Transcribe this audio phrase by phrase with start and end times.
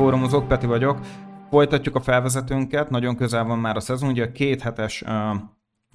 [0.00, 0.98] Fórumozók, Peti vagyok.
[1.50, 5.04] Folytatjuk a felvezetőnket, nagyon közel van már a szezon, ugye két hetes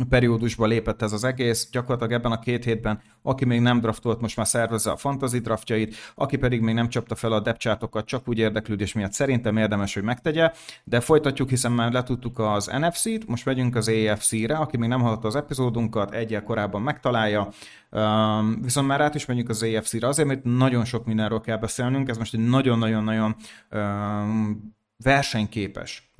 [0.10, 4.38] periódusba lépett ez az egész, gyakorlatilag ebben a két hétben, aki még nem draftolt, most
[4.38, 8.38] már szervezze a fantasy draftjait, aki pedig még nem csapta fel a depcsátokat, csak úgy
[8.38, 10.52] érdeklődés miatt szerintem érdemes, hogy megtegye,
[10.84, 15.28] de folytatjuk, hiszen már letudtuk az NFC-t, most megyünk az AFC-re, aki még nem hallotta
[15.28, 17.50] az epizódunkat, egyel korábban megtalálja,
[17.92, 22.10] Um, viszont már át is megyünk az AFC-re, azért, mert nagyon sok mindenről kell beszélnünk,
[22.10, 23.36] ez most egy nagyon-nagyon-nagyon
[23.72, 26.14] um, versenyképes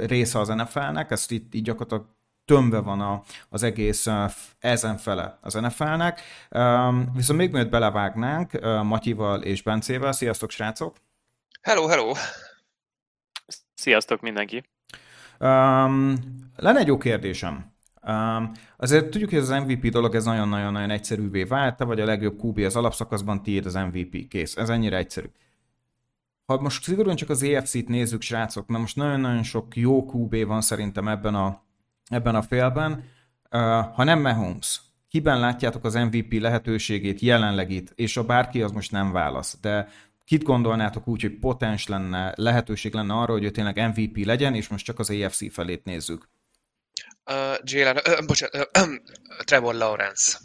[0.00, 2.06] része az NFL-nek, ezt itt így gyakorlatilag
[2.50, 4.06] tömve van a, az egész
[4.58, 6.20] ezen fele az NFL-nek.
[7.14, 10.96] Viszont még mielőtt belevágnánk Matyival és Bencével, sziasztok srácok!
[11.62, 12.12] Hello, hello!
[13.74, 14.62] Sziasztok mindenki!
[15.40, 16.14] Um,
[16.56, 17.72] lenne egy jó kérdésem.
[18.02, 22.44] Um, azért tudjuk, hogy az MVP dolog ez nagyon-nagyon-nagyon egyszerűvé vált, te vagy a legjobb
[22.44, 24.56] QB az alapszakaszban, tiéd az MVP, kész.
[24.56, 25.26] Ez ennyire egyszerű.
[26.46, 30.60] Ha most szigorúan csak az EFC-t nézzük, srácok, mert most nagyon-nagyon sok jó QB van
[30.60, 31.68] szerintem ebben a,
[32.10, 33.04] ebben a félben.
[33.94, 38.90] Ha nem Mahomes, kiben látjátok az MVP lehetőségét jelenleg itt, és a bárki az most
[38.90, 39.88] nem válasz, de
[40.24, 44.68] kit gondolnátok úgy, hogy potens lenne, lehetőség lenne arra, hogy ő tényleg MVP legyen, és
[44.68, 46.28] most csak az AFC felét nézzük?
[47.26, 48.96] Uh, Jalen, uh, bocsánat, uh,
[49.44, 50.38] Trevor Lawrence.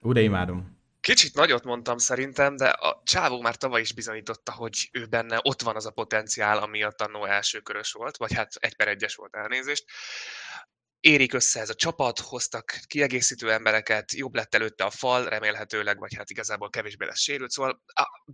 [0.00, 0.73] Ú, de imádom.
[1.04, 5.62] Kicsit nagyot mondtam szerintem, de a csávó már tavaly is bizonyította, hogy ő benne ott
[5.62, 9.14] van az a potenciál, ami a tanó első körös volt, vagy hát egy per egyes
[9.14, 9.84] volt elnézést
[11.04, 16.14] érik össze ez a csapat, hoztak kiegészítő embereket, jobb lett előtte a fal, remélhetőleg, vagy
[16.14, 17.82] hát igazából kevésbé lesz sérült, szóval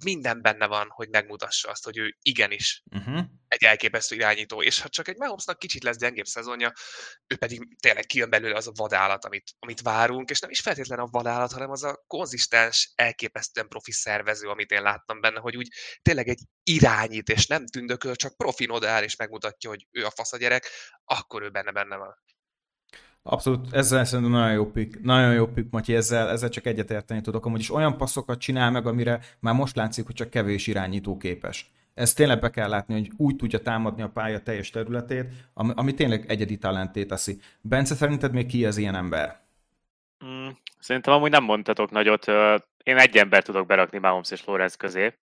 [0.05, 3.21] minden benne van, hogy megmutassa azt, hogy ő igenis uh-huh.
[3.49, 6.73] egy elképesztő irányító, és ha csak egy Mahomesnak kicsit lesz gyengébb szezonja,
[7.27, 11.05] ő pedig tényleg kijön belőle az a vadállat, amit, amit várunk, és nem is feltétlenül
[11.05, 15.69] a vadállat, hanem az a konzisztens, elképesztően profi szervező, amit én láttam benne, hogy úgy
[16.03, 20.33] tényleg egy irányít, és nem tündököl, csak profin odaáll, és megmutatja, hogy ő a fasz
[20.33, 20.67] a gyerek,
[21.05, 22.19] akkor ő benne benne van.
[23.23, 27.47] Abszolút, ezzel szerintem nagyon jó pick, nagyon jó pick, Matyi, ezzel, ezzel csak egyetérteni tudok,
[27.47, 31.71] amúgy is olyan passzokat csinál meg, amire már most látszik, hogy csak kevés irányító képes.
[31.95, 35.95] Ezt tényleg be kell látni, hogy úgy tudja támadni a pálya teljes területét, ami, ami
[35.95, 37.41] tényleg egyedi talentét teszi.
[37.61, 39.41] Bence, szerinted még ki az ilyen ember?
[40.25, 40.49] Mm,
[40.79, 42.27] szerintem amúgy nem mondtatok nagyot.
[42.83, 45.15] Én egy ember tudok berakni Mahomes és Lorenz közé.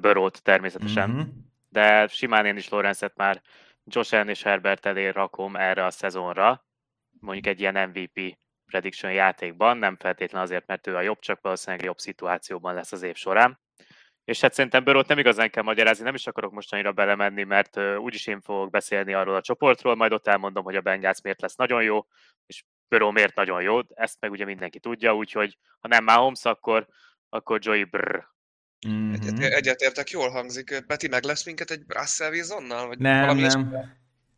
[0.00, 1.10] Börót természetesen.
[1.10, 1.28] Mm-hmm.
[1.68, 3.42] De simán én is Lorenzet már
[3.84, 6.64] Josh Allen és Herbert elé rakom erre a szezonra
[7.20, 11.84] mondjuk egy ilyen MVP prediction játékban, nem feltétlen azért, mert ő a jobb, csak valószínűleg
[11.84, 13.60] jobb szituációban lesz az év során.
[14.24, 17.76] És hát szerintem Börót nem igazán kell magyarázni, nem is akarok most annyira belemenni, mert
[17.98, 21.56] úgyis én fogok beszélni arról a csoportról, majd ott elmondom, hogy a Bengals miért lesz
[21.56, 22.06] nagyon jó,
[22.46, 26.86] és Böró miért nagyon jó, ezt meg ugye mindenki tudja, úgyhogy ha nem Mahomes, akkor,
[27.28, 28.28] akkor Joey Brr.
[28.88, 29.12] Mm-hmm.
[29.12, 30.84] Egyet, egyetértek, jól hangzik.
[30.86, 32.86] Peti, meg lesz minket egy Russell Wilsonnal?
[32.86, 33.60] Vagy nem, valami nem.
[33.60, 33.78] Is?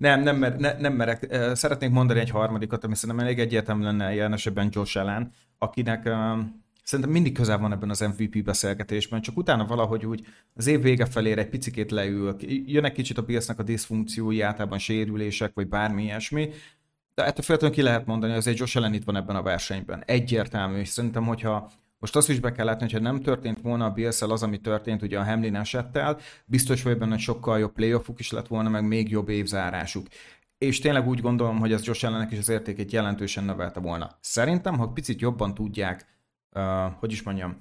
[0.03, 1.37] Nem, nem, mer, ne, nem merek.
[1.55, 6.45] Szeretnék mondani egy harmadikat, ami szerintem elég egyértelmű lenne jelen esetben Josh Allen, akinek uh,
[6.83, 11.05] szerintem mindig közel van ebben az MVP beszélgetésben, csak utána valahogy úgy az év vége
[11.05, 12.37] felére egy picikét leül,
[12.67, 16.51] jön egy kicsit a Billsnek a diszfunkciói, általában sérülések, vagy bármi ilyesmi,
[17.15, 20.03] de ettől féltően ki lehet mondani, hogy azért Josh Allen itt van ebben a versenyben.
[20.07, 21.71] Egyértelmű, és szerintem, hogyha
[22.03, 24.61] most azt is be kell látni, hogy ha nem történt volna a bills az, ami
[24.61, 28.69] történt ugye a Hamlin esettel, biztos vagy benne, hogy sokkal jobb playoffuk is lett volna,
[28.69, 30.07] meg még jobb évzárásuk.
[30.59, 34.17] És tényleg úgy gondolom, hogy ez Josh Allennek is az értékét jelentősen növelte volna.
[34.21, 36.07] Szerintem, ha picit jobban tudják,
[36.55, 37.61] uh, hogy is mondjam,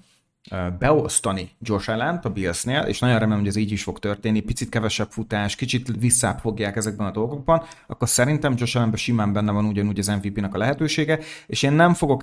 [0.79, 4.69] beosztani Josh allen a Billsnél, és nagyon remélem, hogy ez így is fog történni, picit
[4.69, 9.66] kevesebb futás, kicsit visszább fogják ezekben a dolgokban, akkor szerintem Josh Allenben simán benne van
[9.66, 12.22] ugyanúgy az MVP-nak a lehetősége, és én nem fogok,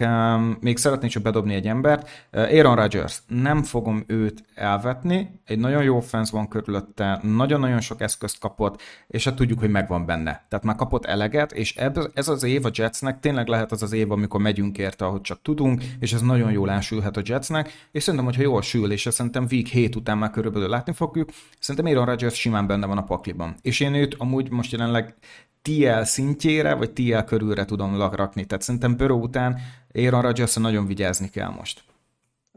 [0.61, 6.01] még szeretnék csak bedobni egy embert, Aaron Rodgers, nem fogom őt elvetni, egy nagyon jó
[6.01, 10.47] fans van körülötte, nagyon-nagyon sok eszközt kapott, és hát tudjuk, hogy megvan benne.
[10.49, 11.77] Tehát már kapott eleget, és
[12.15, 15.43] ez az év a Jetsnek tényleg lehet az az év, amikor megyünk érte, ahogy csak
[15.43, 19.47] tudunk, és ez nagyon jól ásülhet a Jetsnek, és szerintem, hogyha jól sül, és szerintem
[19.51, 23.55] week 7 után már körülbelül látni fogjuk, szerintem Aaron Rodgers simán benne van a pakliban.
[23.63, 25.15] És én őt amúgy most jelenleg
[25.63, 28.45] TL szintjére, vagy TL körülre tudom rakni.
[28.45, 29.59] Tehát szerintem Burrow után
[29.95, 31.85] Aaron rodgers nagyon vigyázni kell most.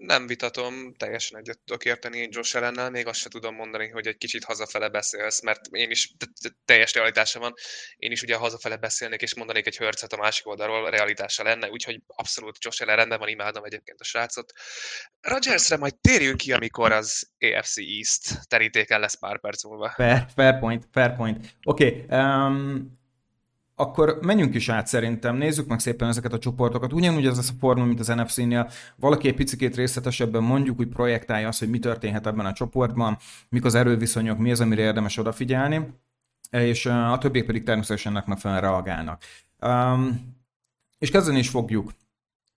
[0.01, 4.07] Nem vitatom, teljesen egyet tudok érteni én Josh ellennel, még azt se tudom mondani, hogy
[4.07, 6.13] egy kicsit hazafele beszélsz, mert én is
[6.65, 7.53] teljes realitása van.
[7.95, 12.01] Én is ugye hazafele beszélnék, és mondanék egy hörcet a másik oldalról, realitása lenne, úgyhogy
[12.07, 14.51] abszolút Josh ellen rendben van, imádom egyébként a srácot.
[15.21, 19.89] Rodgersre majd térjünk ki, amikor az AFC East terítéken lesz pár perc múlva.
[19.89, 21.45] Fair, fair point, fair point.
[21.63, 22.99] Oké, okay, um,
[23.81, 26.93] akkor menjünk is át szerintem, nézzük meg szépen ezeket a csoportokat.
[26.93, 28.69] Ugyanúgy ez a forma, mint az NFC-nél.
[28.95, 33.17] Valaki egy picit részletesebben mondjuk, hogy projektálja azt, hogy mi történhet ebben a csoportban,
[33.49, 35.87] mik az erőviszonyok, mi az, amire érdemes odafigyelni,
[36.49, 39.23] és a többiek pedig természetesen ennek megfelelően reagálnak.
[39.61, 40.35] Um,
[40.97, 41.91] és kezdeni is fogjuk.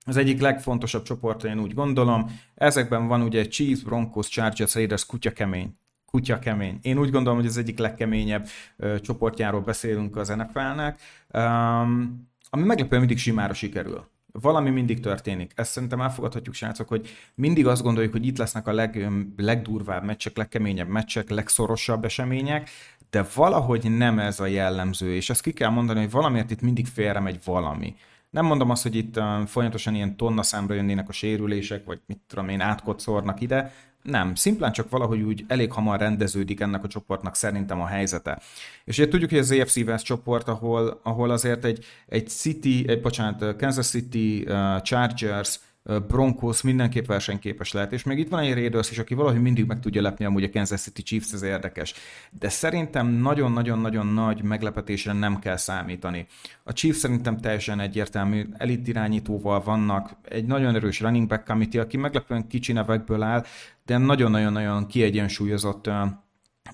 [0.07, 2.41] Az egyik legfontosabb csoport, én úgy gondolom.
[2.55, 5.77] Ezekben van ugye Chiefs, Broncos, Chargers, Raiders, kutya kemény
[6.15, 6.79] kutya kemény.
[6.83, 8.47] Én úgy gondolom, hogy ez egyik legkeményebb
[8.77, 11.01] ö, csoportjáról beszélünk az NFL-nek,
[11.33, 14.11] um, ami meglepően mindig simára sikerül.
[14.33, 15.53] Valami mindig történik.
[15.55, 20.37] Ezt szerintem elfogadhatjuk, srácok, hogy mindig azt gondoljuk, hogy itt lesznek a leg, legdurvább meccsek,
[20.37, 22.71] legkeményebb meccsek, legszorosabb események,
[23.11, 26.87] de valahogy nem ez a jellemző, és ezt ki kell mondani, hogy valamiért itt mindig
[26.87, 27.95] félre megy valami.
[28.31, 32.49] Nem mondom azt, hogy itt folyamatosan ilyen tonna számra jönnének a sérülések, vagy mit tudom
[32.49, 33.73] én, átkocornak ide,
[34.05, 38.41] nem, szimplán csak valahogy úgy elég hamar rendeződik ennek a csoportnak szerintem a helyzete.
[38.85, 43.01] És ugye tudjuk, hogy az AFC West csoport, ahol, ahol azért egy, egy City, egy,
[43.01, 45.59] bocsánat, Kansas City, uh, Chargers,
[46.07, 49.81] Broncos mindenképp versenyképes lehet, és még itt van egy Raiders is, aki valahogy mindig meg
[49.81, 51.95] tudja lepni amúgy a Kansas City Chiefs, ez érdekes.
[52.31, 56.27] De szerintem nagyon-nagyon-nagyon nagy meglepetésre nem kell számítani.
[56.63, 61.97] A Chiefs szerintem teljesen egyértelmű, elit irányítóval vannak, egy nagyon erős running back committee, aki
[61.97, 63.45] meglepően kicsi nevekből áll,
[63.85, 65.91] de nagyon-nagyon-nagyon kiegyensúlyozott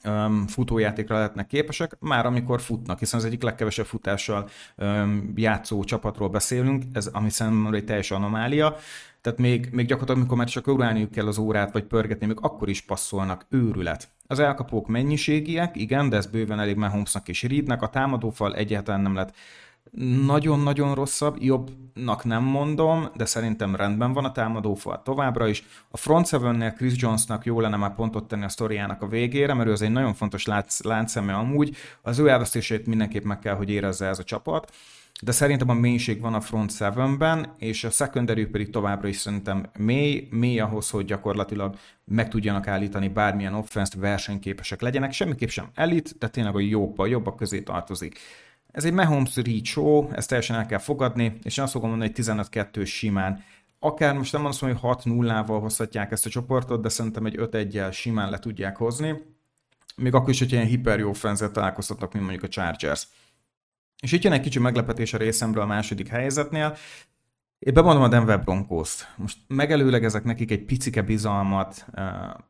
[0.04, 6.28] um, futójátékra lehetnek képesek, már amikor futnak, hiszen az egyik legkevesebb futással um, játszó csapatról
[6.28, 8.76] beszélünk, ez ami szerintem egy teljes anomália,
[9.20, 12.68] tehát még, még gyakorlatilag, amikor már csak urálniuk kell az órát, vagy pörgetni, még akkor
[12.68, 14.08] is passzolnak, őrület.
[14.26, 19.14] Az elkapók mennyiségiek, igen, de ez bőven elég Mahomesnak és Reednek, a támadófal egyáltalán nem
[19.14, 19.34] lett
[20.26, 25.64] nagyon-nagyon rosszabb, jobbnak nem mondom, de szerintem rendben van a támadófal továbbra is.
[25.90, 29.68] A front seven Chris Jonesnak jó lenne már pontot tenni a sztoriának a végére, mert
[29.68, 31.76] ő az egy nagyon fontos lánc, láncszeme amúgy.
[32.02, 34.72] Az ő elvesztését mindenképp meg kell, hogy érezze ez a csapat
[35.22, 39.70] de szerintem a mélység van a front seven és a secondary pedig továbbra is szerintem
[39.78, 46.18] mély, mély ahhoz, hogy gyakorlatilag meg tudjanak állítani bármilyen offense versenyképesek legyenek, semmiképp sem elit,
[46.18, 48.18] de tényleg a jobbak, jobbak közé tartozik.
[48.72, 52.12] Ez egy Mahomes Reach show, ezt teljesen el kell fogadni, és én azt fogom mondani,
[52.16, 52.24] hogy
[52.72, 53.44] 15-2 simán.
[53.78, 58.30] Akár most nem mondom, hogy 6-0-val hozhatják ezt a csoportot, de szerintem egy 5-1-jel simán
[58.30, 59.14] le tudják hozni.
[59.96, 63.08] Még akkor is, hogy ilyen hiper jó fenzet találkoztatnak, mint mondjuk a Chargers.
[64.02, 66.76] És itt jön egy kicsi meglepetés a részemről a második helyzetnél.
[67.58, 69.08] Én bemondom a Denver broncos -t.
[69.16, 71.86] Most megelőlegezek nekik egy picike bizalmat.
[71.94, 72.04] Uh,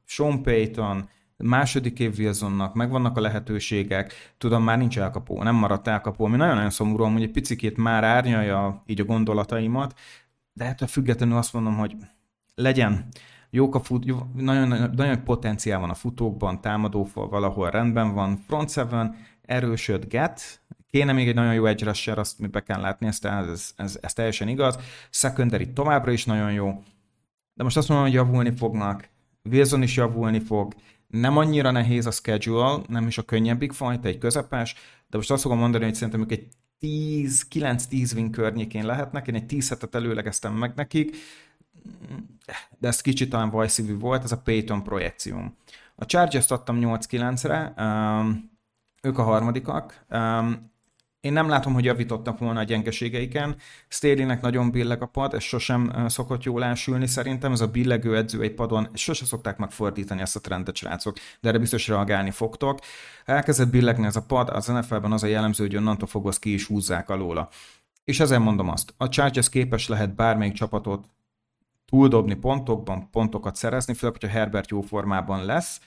[0.04, 1.08] Sean Payton,
[1.42, 6.70] második év Wilsonnak megvannak a lehetőségek, tudom, már nincs elkapó, nem maradt elkapó, ami nagyon-nagyon
[6.70, 9.98] szomorú, hogy egy picikét már árnyalja így a gondolataimat,
[10.52, 11.96] de ettől függetlenül azt mondom, hogy
[12.54, 13.06] legyen,
[13.50, 18.36] jók a fut, jó, nagyon, nagyon, nagyon potenciál van a futókban, támadófal valahol rendben van,
[18.46, 20.60] front seven, erősödget,
[20.90, 23.98] kéne még egy nagyon jó edge rusher, azt mi be kell látni, ez, ez, ez,
[24.00, 24.78] ez teljesen igaz,
[25.10, 26.82] secondary továbbra is nagyon jó,
[27.54, 29.08] de most azt mondom, hogy javulni fognak,
[29.50, 30.74] Wilson is javulni fog,
[31.10, 34.74] nem annyira nehéz a schedule, nem is a könnyebbik fajta, egy közepes,
[35.08, 36.48] de most azt fogom mondani, hogy szerintem ők egy
[36.78, 41.16] 10, 9-10 win környékén lehetnek, én egy 10 hetet előlegeztem meg nekik,
[42.78, 45.56] de ez kicsit talán vajszívű volt, ez a Payton projekcióm.
[45.94, 48.50] A Chargers-t adtam 8-9-re, um,
[49.02, 50.70] ők a harmadikak, um,
[51.20, 53.56] én nem látom, hogy javítottak volna a gyengeségeiken.
[53.88, 57.52] Staleynek nagyon billeg a pad, ez sosem szokott jól elsülni szerintem.
[57.52, 61.58] Ez a billegő edző egy padon, sose szokták megfordítani ezt a trendet, srácok, de erre
[61.58, 62.78] biztos reagálni fogtok.
[63.24, 66.66] Elkezdett billegni ez a pad, az NFL-ben az a jellemző, hogy onnantól fogva ki is
[66.66, 67.48] húzzák alóla.
[68.04, 71.04] És ezzel mondom azt, a Chargers képes lehet bármelyik csapatot
[71.86, 75.80] túldobni pontokban, pontokat szerezni, főleg, hogyha Herbert jó formában lesz,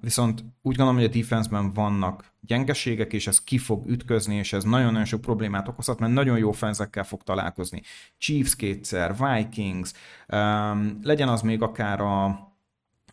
[0.00, 4.64] Viszont úgy gondolom, hogy a defenseben vannak gyengeségek, és ez ki fog ütközni, és ez
[4.64, 7.82] nagyon-nagyon sok problémát okozhat, mert nagyon jó fenzekkel fog találkozni.
[8.18, 9.92] Chiefs kétszer, Vikings,
[11.02, 12.48] legyen az még akár a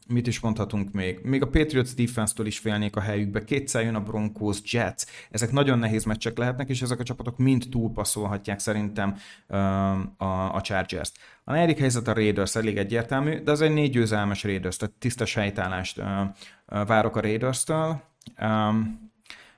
[0.07, 1.19] mit is mondhatunk még?
[1.23, 3.43] Még a Patriots defense-től is félnék a helyükbe.
[3.43, 5.03] Kétszer jön a Broncos, Jets.
[5.31, 9.15] Ezek nagyon nehéz meccsek lehetnek, és ezek a csapatok mind túlpasszolhatják szerintem
[10.17, 11.17] a, a Chargers-t.
[11.43, 15.33] A negyedik helyzet a Raiders elég egyértelmű, de az egy négy győzelmes Raiders, tehát tisztes
[15.33, 16.01] helytállást
[16.65, 18.01] várok a Raiders-től.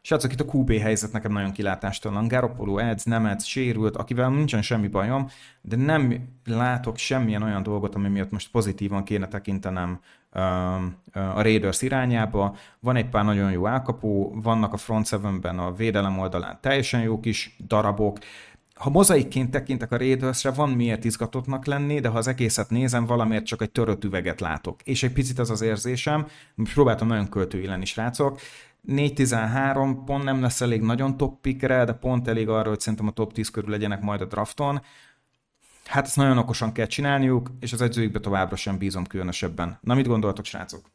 [0.01, 2.27] Srácok, itt a QB helyzet nekem nagyon kilátástalan.
[2.27, 5.29] Garoppolo edz, nem edz, sérült, akivel nincsen semmi bajom,
[5.61, 9.99] de nem látok semmilyen olyan dolgot, ami miatt most pozitívan kéne tekintenem
[11.13, 12.55] a Raiders irányába.
[12.79, 17.19] Van egy pár nagyon jó elkapó, vannak a front seven-ben a védelem oldalán teljesen jó
[17.19, 18.17] kis darabok,
[18.79, 23.45] ha mozaikként tekintek a Raidersre, van miért izgatottnak lenni, de ha az egészet nézem, valamiért
[23.45, 24.81] csak egy törött üveget látok.
[24.83, 26.27] És egy picit az az érzésem,
[26.73, 28.39] próbáltam nagyon költői lenni, srácok,
[28.87, 33.11] 4-13 pont nem lesz elég nagyon top pickre, de pont elég arra, hogy szerintem a
[33.11, 34.81] top 10 körül legyenek majd a drafton.
[35.89, 39.79] Hát ezt nagyon okosan kell csinálniuk, és az edzőjükbe továbbra sem bízom különösebben.
[39.81, 40.91] Na mit gondoltok, srácok?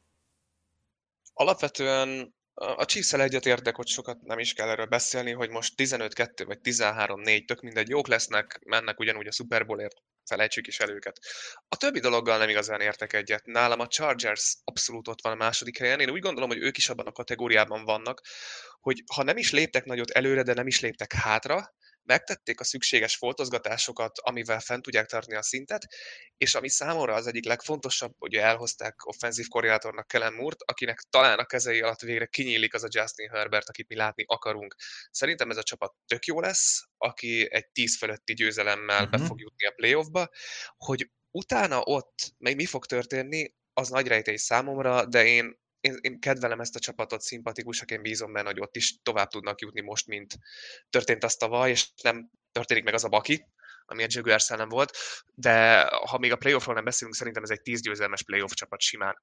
[1.33, 6.45] Alapvetően a chiefs egyet érdek, hogy sokat nem is kell erről beszélni, hogy most 15-2
[6.47, 11.21] vagy 13-4, tök mindegy, jók lesznek, mennek ugyanúgy a Super Bowlért, felejtsük is el őket.
[11.69, 13.45] A többi dologgal nem igazán értek egyet.
[13.45, 16.01] Nálam a Chargers abszolút ott van a második helyen.
[16.01, 18.21] Én úgy gondolom, hogy ők is abban a kategóriában vannak,
[18.81, 21.75] hogy ha nem is léptek nagyot előre, de nem is léptek hátra,
[22.05, 25.87] megtették a szükséges foltozgatásokat, amivel fent tudják tartani a szintet,
[26.37, 31.45] és ami számomra az egyik legfontosabb, hogy elhozták offenzív koordinátornak Kellen Moore-t, akinek talán a
[31.45, 34.75] kezei alatt végre kinyílik az a Justin Herbert, akit mi látni akarunk.
[35.11, 39.11] Szerintem ez a csapat tök jó lesz, aki egy 10 fölötti győzelemmel uh-huh.
[39.11, 39.27] be mhm.
[39.27, 40.29] fog jutni a playoffba,
[40.77, 46.21] hogy utána ott még mi fog történni, az nagy rejtély számomra, de én én, én
[46.21, 50.07] kedvelem ezt a csapatot, szimpatikusak, én bízom benne, hogy ott is tovább tudnak jutni most,
[50.07, 50.35] mint
[50.91, 53.47] történt azt tavaly, és nem történik meg az a baki,
[53.85, 54.97] ami a Jaguars nem volt,
[55.35, 59.23] de ha még a playoffról nem beszélünk, szerintem ez egy 10 győzelmes playoff csapat simán.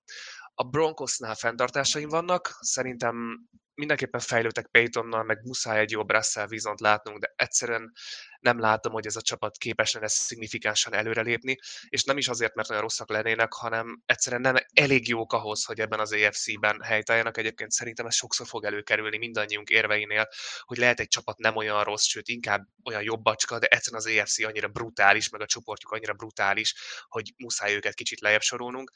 [0.53, 7.19] A Broncosnál fenntartásaim vannak, szerintem mindenképpen fejlődtek Paytonnal, meg muszáj egy jobb Russell Vizont látnunk,
[7.19, 7.91] de egyszerűen
[8.39, 12.69] nem látom, hogy ez a csapat képes lenne szignifikánsan előrelépni, és nem is azért, mert
[12.69, 17.37] olyan rosszak lennének, hanem egyszerűen nem elég jók ahhoz, hogy ebben az AFC-ben helytálljanak.
[17.37, 20.27] Egyébként szerintem ez sokszor fog előkerülni mindannyiunk érveinél,
[20.61, 24.43] hogy lehet egy csapat nem olyan rossz, sőt inkább olyan jobbacska, de egyszerűen az AFC
[24.43, 26.75] annyira brutális, meg a csoportjuk annyira brutális,
[27.07, 28.91] hogy muszáj őket kicsit lejjebb sorolnunk.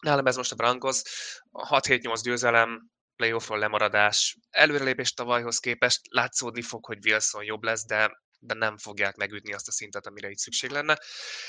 [0.00, 1.02] Nálam ez most a Broncos,
[1.52, 8.54] 6-7-8 győzelem, playoffról lemaradás, előrelépés tavalyhoz képest látszódni fog, hogy Wilson jobb lesz, de de
[8.54, 10.98] nem fogják megütni azt a szintet, amire itt szükség lenne.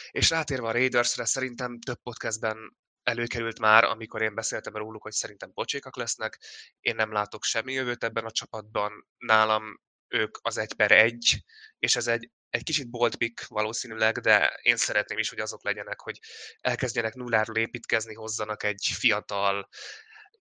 [0.10, 5.54] És rátérve a Raidersre, szerintem több podcastben előkerült már, amikor én beszéltem róluk, hogy szerintem
[5.54, 6.40] pocsékak lesznek.
[6.80, 9.08] Én nem látok semmi jövőt ebben a csapatban.
[9.18, 11.44] Nálam ők az egy per egy,
[11.80, 16.00] és ez egy, egy kicsit bold pick valószínűleg, de én szeretném is, hogy azok legyenek,
[16.00, 16.20] hogy
[16.60, 19.70] elkezdjenek nulláról építkezni, hozzanak egy fiatal,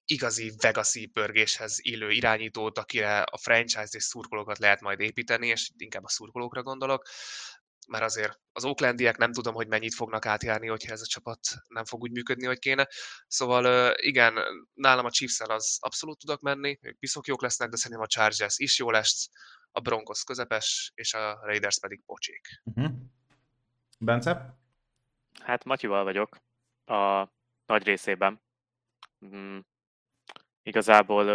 [0.07, 6.05] igazi Vegasi pörgéshez illő irányítót, akire a franchise és szurkolókat lehet majd építeni, és inkább
[6.05, 7.09] a szurkolókra gondolok,
[7.89, 11.85] mert azért az Oaklandiek nem tudom, hogy mennyit fognak átjárni, hogyha ez a csapat nem
[11.85, 12.89] fog úgy működni, hogy kéne.
[13.27, 14.35] Szóval igen,
[14.75, 18.59] nálam a chiefs az abszolút tudok menni, ők piszok jók lesznek, de szerintem a Chargers
[18.59, 19.29] is jó lesz,
[19.73, 22.63] a Broncos közepes, és a Raiders pedig pocsék.
[22.65, 22.93] Uh-huh.
[23.99, 24.59] Bence?
[25.43, 26.37] Hát Matyival vagyok
[26.85, 27.29] a
[27.67, 28.43] nagy részében.
[30.67, 31.29] Igazából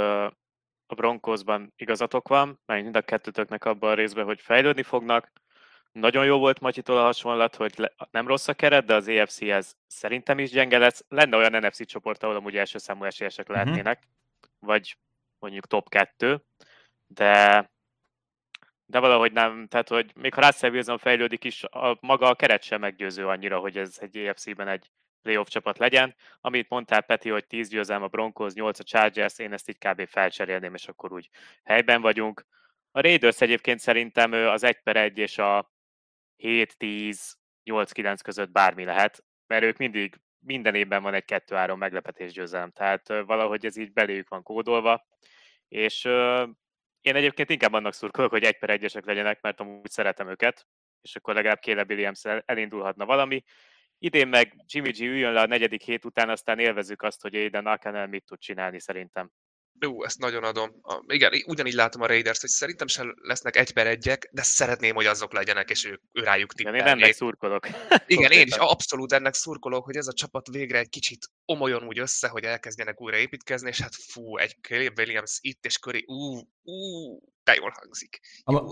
[0.85, 5.31] a Broncosban igazatok van, mert mind a kettőtöknek abban a részben, hogy fejlődni fognak.
[5.91, 9.77] Nagyon jó volt Matyitól a hasonlat, hogy le, nem rossz a keret, de az EFC-hez
[9.87, 11.05] szerintem is gyenge lesz.
[11.07, 13.63] Lenne olyan NFC csoport, ahol amúgy első számú esélyesek uh-huh.
[13.63, 14.03] lehetnének,
[14.59, 14.97] vagy
[15.39, 16.43] mondjuk top 2,
[17.07, 17.69] de
[18.85, 22.63] de valahogy nem, tehát hogy még ha Russell Wilson fejlődik is, a, maga a keret
[22.63, 26.15] sem meggyőző annyira, hogy ez egy EFC-ben egy playoff csapat legyen.
[26.41, 30.07] Amit mondtál, Peti, hogy 10 győzelem a Broncos, 8 a Chargers, én ezt így kb.
[30.07, 31.29] felcserélném, és akkor úgy
[31.63, 32.45] helyben vagyunk.
[32.91, 35.71] A Raiders egyébként szerintem az 1 per 1 és a
[36.37, 37.33] 7-10,
[37.65, 43.07] 8-9 között bármi lehet, mert ők mindig, minden évben van egy 2-3 meglepetés győzelem, tehát
[43.07, 45.07] valahogy ez így beléjük van kódolva,
[45.67, 46.05] és
[47.01, 50.67] én egyébként inkább annak szurkolok, hogy 1 per 1 legyenek, mert amúgy szeretem őket,
[51.01, 53.43] és akkor legalább Caleb Williams elindulhatna valami.
[54.01, 57.67] Idén meg Jimmy G üljön le a negyedik hét után, aztán élvezük azt, hogy Aiden
[57.67, 59.31] Arkanel mit tud csinálni szerintem.
[59.81, 60.79] Jó, ezt nagyon adom.
[60.81, 64.95] A, igen, ugyanígy látom a Raiders, hogy szerintem sem lesznek egy per egyek, de szeretném,
[64.95, 66.81] hogy azok legyenek, és ő, ő rájuk tippelnék.
[66.81, 67.67] Igen, én ennek szurkolok.
[68.07, 71.99] Igen, én is abszolút ennek szurkolok, hogy ez a csapat végre egy kicsit omoljon úgy
[71.99, 76.39] össze, hogy elkezdjenek újra építkezni, és hát fú, egy Caleb Williams itt és köré, ú,
[76.63, 78.19] ú, de jól hangzik.
[78.45, 78.67] Jó.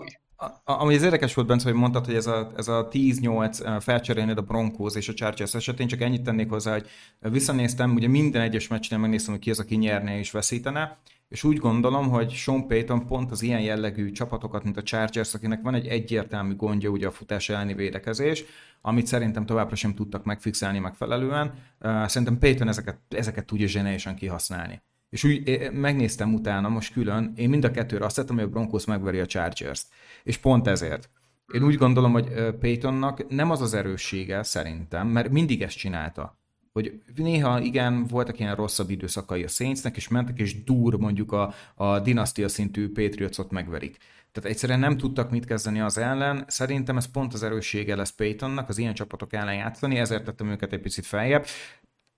[0.64, 4.42] Ami az érdekes volt, Bence, hogy mondtad, hogy ez a, ez a 10-8 felcserélnéd a
[4.42, 6.88] Broncos és a Chargers esetén, csak ennyit tennék hozzá, hogy
[7.20, 10.98] visszanéztem, ugye minden egyes meccsnél megnéztem, hogy ki az, aki nyerne és veszítene,
[11.30, 15.62] és úgy gondolom, hogy Sean Payton pont az ilyen jellegű csapatokat, mint a Chargers, akinek
[15.62, 18.44] van egy egyértelmű gondja ugye a futás elleni védekezés,
[18.82, 24.82] amit szerintem továbbra sem tudtak megfixálni megfelelően, szerintem Payton ezeket, ezeket tudja zseniálisan kihasználni.
[25.10, 28.86] És úgy megnéztem utána most külön, én mind a kettőre azt tettem, hogy a Broncos
[28.86, 29.88] megveri a Chargers-t.
[30.24, 31.10] És pont ezért.
[31.54, 36.38] Én úgy gondolom, hogy Paytonnak nem az az erőssége szerintem, mert mindig ezt csinálta.
[36.72, 41.54] Hogy néha igen, voltak ilyen rosszabb időszakai a Saintsnek, és mentek, és dur mondjuk a,
[41.76, 43.98] a dinasztia szintű Patriotsot megverik.
[44.32, 46.44] Tehát egyszerűen nem tudtak mit kezdeni az ellen.
[46.48, 50.74] Szerintem ez pont az erőssége lesz Paytonnak, az ilyen csapatok ellen játszani, ezért tettem őket
[50.74, 51.46] egy picit feljebb.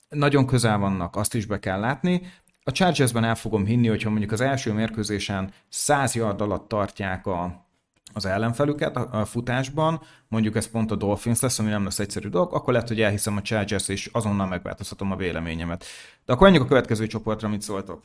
[0.10, 2.22] Nagyon közel vannak, azt is be kell látni,
[2.70, 7.68] a Chargersben el fogom hinni, hogyha mondjuk az első mérkőzésen 100 yard alatt tartják a,
[8.14, 12.30] az ellenfelüket a, a futásban, mondjuk ez pont a Dolphins lesz, ami nem lesz egyszerű
[12.30, 15.86] dolog, akkor lehet, hogy elhiszem a Chargers, és azonnal megváltoztatom a véleményemet.
[16.26, 18.04] De akkor menjünk a következő csoportra, mit szóltok?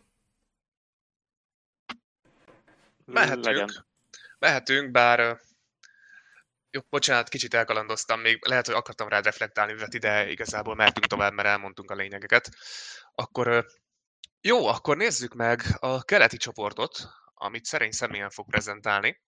[3.04, 3.44] Mehetünk.
[3.44, 3.68] Legyen.
[4.38, 5.38] Mehetünk, bár
[6.70, 11.32] jó, bocsánat, kicsit elkalandoztam, még lehet, hogy akartam rád reflektálni, Veti, de igazából mehetünk tovább,
[11.32, 12.50] mert elmondtunk a lényegeket.
[13.14, 13.66] Akkor
[14.46, 19.22] jó, akkor nézzük meg a keleti csoportot, amit szerény személyen fog prezentálni.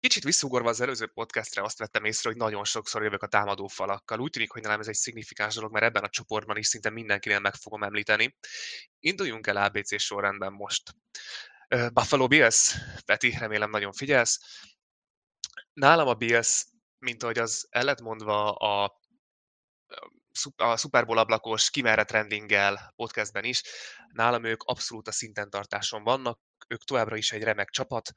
[0.00, 4.20] Kicsit visszugorva az előző podcastre azt vettem észre, hogy nagyon sokszor jövök a támadó falakkal.
[4.20, 7.40] Úgy tűnik, hogy nem ez egy szignifikáns dolog, mert ebben a csoportban is szinte mindenkinél
[7.40, 8.36] meg fogom említeni.
[9.00, 10.94] Induljunk el ABC sorrendben most.
[11.92, 12.74] Buffalo Bills,
[13.04, 14.40] Peti, remélem nagyon figyelsz.
[15.72, 16.66] Nálam a Bills,
[16.98, 19.00] mint ahogy az el lett a
[20.56, 23.62] a Super Bowl ablakos kimerre trendinggel podcastben is,
[24.12, 28.12] nálam ők abszolút a szinten tartáson vannak, ők továbbra is egy remek csapat,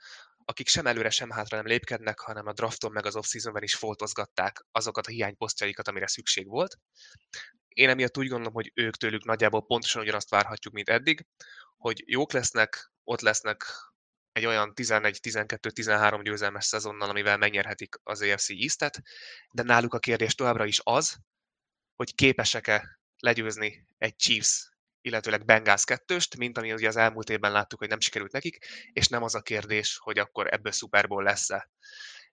[0.45, 4.65] akik sem előre, sem hátra nem lépkednek, hanem a drafton meg az off-seasonben is foltozgatták
[4.71, 6.77] azokat a hiányposztjaikat, amire szükség volt.
[7.67, 11.25] Én emiatt úgy gondolom, hogy ők tőlük nagyjából pontosan ugyanazt várhatjuk, mint eddig,
[11.77, 13.65] hogy jók lesznek, ott lesznek
[14.31, 19.01] egy olyan 11-12-13 győzelmes szezonnal, amivel megnyerhetik az AFC East-et,
[19.51, 21.17] de náluk a kérdés továbbra is az,
[21.99, 24.69] hogy képesek-e legyőzni egy Chiefs,
[25.01, 29.07] illetőleg Bengals kettőst, mint ami ugye az elmúlt évben láttuk, hogy nem sikerült nekik, és
[29.07, 31.69] nem az a kérdés, hogy akkor ebből Super Bowl lesz-e.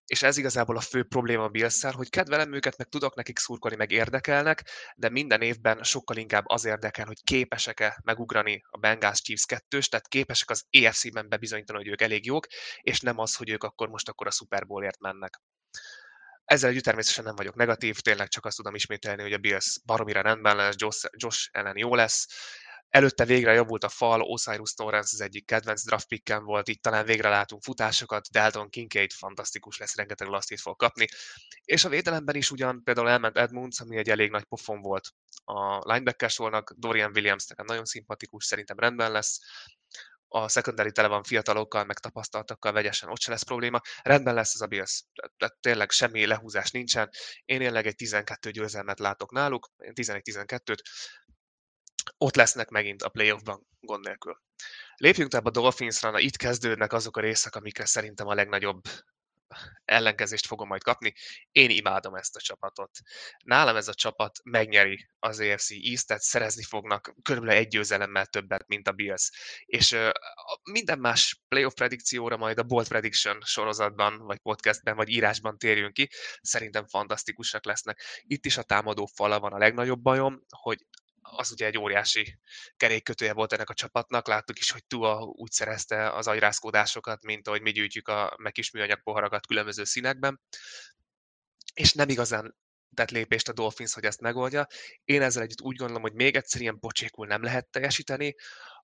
[0.04, 3.90] És ez igazából a fő probléma a hogy kedvelem őket, meg tudok nekik szurkolni, meg
[3.90, 9.88] érdekelnek, de minden évben sokkal inkább az érdekel, hogy képesek-e megugrani a Bengals Chiefs kettős,
[9.88, 12.46] tehát képesek az EFC-ben bebizonyítani, hogy ők elég jók,
[12.80, 15.40] és nem az, hogy ők akkor most akkor a Super Bowlért mennek.
[16.46, 20.20] Ezzel együtt természetesen nem vagyok negatív, tényleg csak azt tudom ismételni, hogy a Bills baromira
[20.20, 22.26] rendben lesz, Josh, Josh ellen jó lesz.
[22.88, 27.04] Előtte végre javult a fal, Osiris Torrance az egyik kedvenc draft pickem volt, itt talán
[27.04, 31.06] végre látunk futásokat, Dalton Kincaid fantasztikus lesz, rengeteg lasztit fog kapni.
[31.64, 35.09] És a védelemben is ugyan például elment Edmunds, ami egy elég nagy pofon volt
[35.44, 39.40] a linebacker sornak, Dorian Williams nekem nagyon szimpatikus, szerintem rendben lesz
[40.28, 43.80] a secondary tele van fiatalokkal, meg tapasztaltakkal, vegyesen ott se lesz probléma.
[44.02, 45.04] Rendben lesz ez a Bills.
[45.36, 47.08] Tehát tényleg semmi lehúzás nincsen.
[47.44, 50.78] Én jelenleg egy 12 győzelmet látok náluk, 11-12-t.
[52.18, 54.42] Ott lesznek megint a playoffban gond nélkül.
[54.96, 58.80] Lépjünk tovább a Dolphinsra, na itt kezdődnek azok a részek, amikre szerintem a legnagyobb
[59.85, 61.14] ellenkezést fogom majd kapni.
[61.52, 62.90] Én imádom ezt a csapatot.
[63.44, 68.88] Nálam ez a csapat megnyeri az AFC East-et, szerezni fognak körülbelül egy győzelemmel többet, mint
[68.88, 69.30] a Bills.
[69.64, 70.11] És uh,
[70.62, 76.09] minden más playoff predikcióra majd a Bold Prediction sorozatban, vagy podcastben, vagy írásban térjünk ki.
[76.40, 78.00] Szerintem fantasztikusak lesznek.
[78.22, 80.87] Itt is a támadó fala van a legnagyobb bajom, hogy
[81.30, 82.38] az ugye egy óriási
[82.76, 84.26] kerékkötője volt ennek a csapatnak.
[84.26, 89.02] Láttuk is, hogy Tua úgy szerezte az agyrázkódásokat, mint ahogy mi gyűjtjük a megkis műanyag
[89.02, 90.40] poharakat különböző színekben.
[91.74, 92.56] És nem igazán
[92.94, 94.66] tett lépést a Dolphins, hogy ezt megoldja.
[95.04, 98.34] Én ezzel együtt úgy gondolom, hogy még egyszer ilyen pocsékul nem lehet teljesíteni.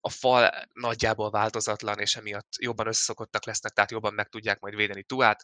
[0.01, 5.03] A fal nagyjából változatlan, és emiatt jobban összeszokottak lesznek, tehát jobban meg tudják majd védeni
[5.03, 5.43] Tuát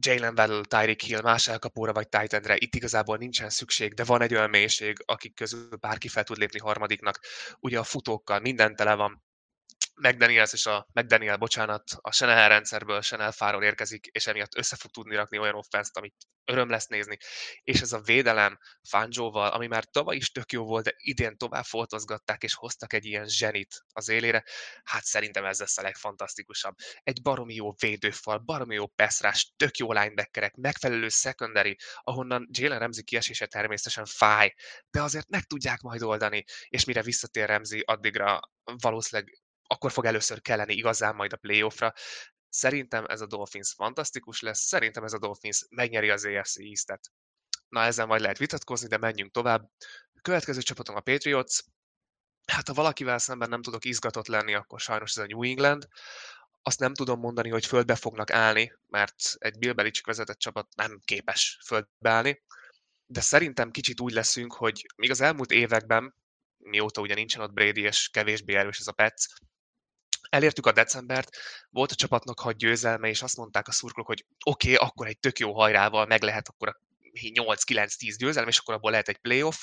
[0.00, 4.34] Jalen Waddle, Tyreek Hill más elkapóra vagy Titendre, itt igazából nincsen szükség, de van egy
[4.34, 7.20] olyan mélység, akik közül bárki fel tud lépni harmadiknak.
[7.60, 9.22] Ugye a futókkal minden tele van,
[9.94, 14.90] McDaniels és a McDaniel, bocsánat, a Chanel rendszerből Chanel fáról érkezik, és emiatt össze fog
[14.90, 17.16] tudni rakni olyan offenszt, amit öröm lesz nézni.
[17.62, 21.64] És ez a védelem Fanjóval, ami már tavaly is tök jó volt, de idén tovább
[21.64, 24.44] foltozgatták, és hoztak egy ilyen zsenit az élére,
[24.84, 26.74] hát szerintem ez lesz a legfantasztikusabb.
[27.02, 33.04] Egy baromi jó védőfal, baromi jó peszrás, tök jó linebackerek, megfelelő secondary, ahonnan Jalen Ramsey
[33.04, 34.54] kiesése természetesen fáj,
[34.90, 39.43] de azért meg tudják majd oldani, és mire visszatér Ramsey, addigra valószínűleg
[39.74, 41.92] akkor fog először kelleni igazán majd a playoffra.
[42.48, 47.10] Szerintem ez a Dolphins fantasztikus lesz, szerintem ez a Dolphins megnyeri az AFC East-et.
[47.68, 49.62] Na, ezzel majd lehet vitatkozni, de menjünk tovább.
[50.14, 51.58] A következő csapatom a Patriots.
[52.46, 55.88] Hát, ha valakivel szemben nem tudok izgatott lenni, akkor sajnos ez a New England.
[56.62, 61.00] Azt nem tudom mondani, hogy földbe fognak állni, mert egy Bill Belichick vezetett csapat nem
[61.04, 62.42] képes földbe állni.
[63.06, 66.14] De szerintem kicsit úgy leszünk, hogy még az elmúlt években,
[66.56, 69.26] mióta ugye nincsen ott Brady és kevésbé erős ez a Pets,
[70.34, 71.36] elértük a decembert,
[71.70, 75.18] volt a csapatnak hat győzelme, és azt mondták a szurkolók, hogy oké, okay, akkor egy
[75.18, 76.80] tök jó hajrával meg lehet akkor a
[77.20, 79.62] 8-9-10 győzelem, és akkor abból lehet egy playoff.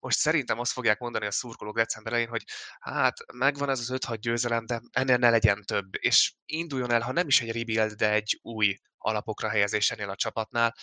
[0.00, 2.44] Most szerintem azt fogják mondani a szurkolók december elején, hogy
[2.80, 7.12] hát megvan ez az 5-6 győzelem, de ennél ne legyen több, és induljon el, ha
[7.12, 10.74] nem is egy rebuild, de egy új alapokra helyezésénél a csapatnál.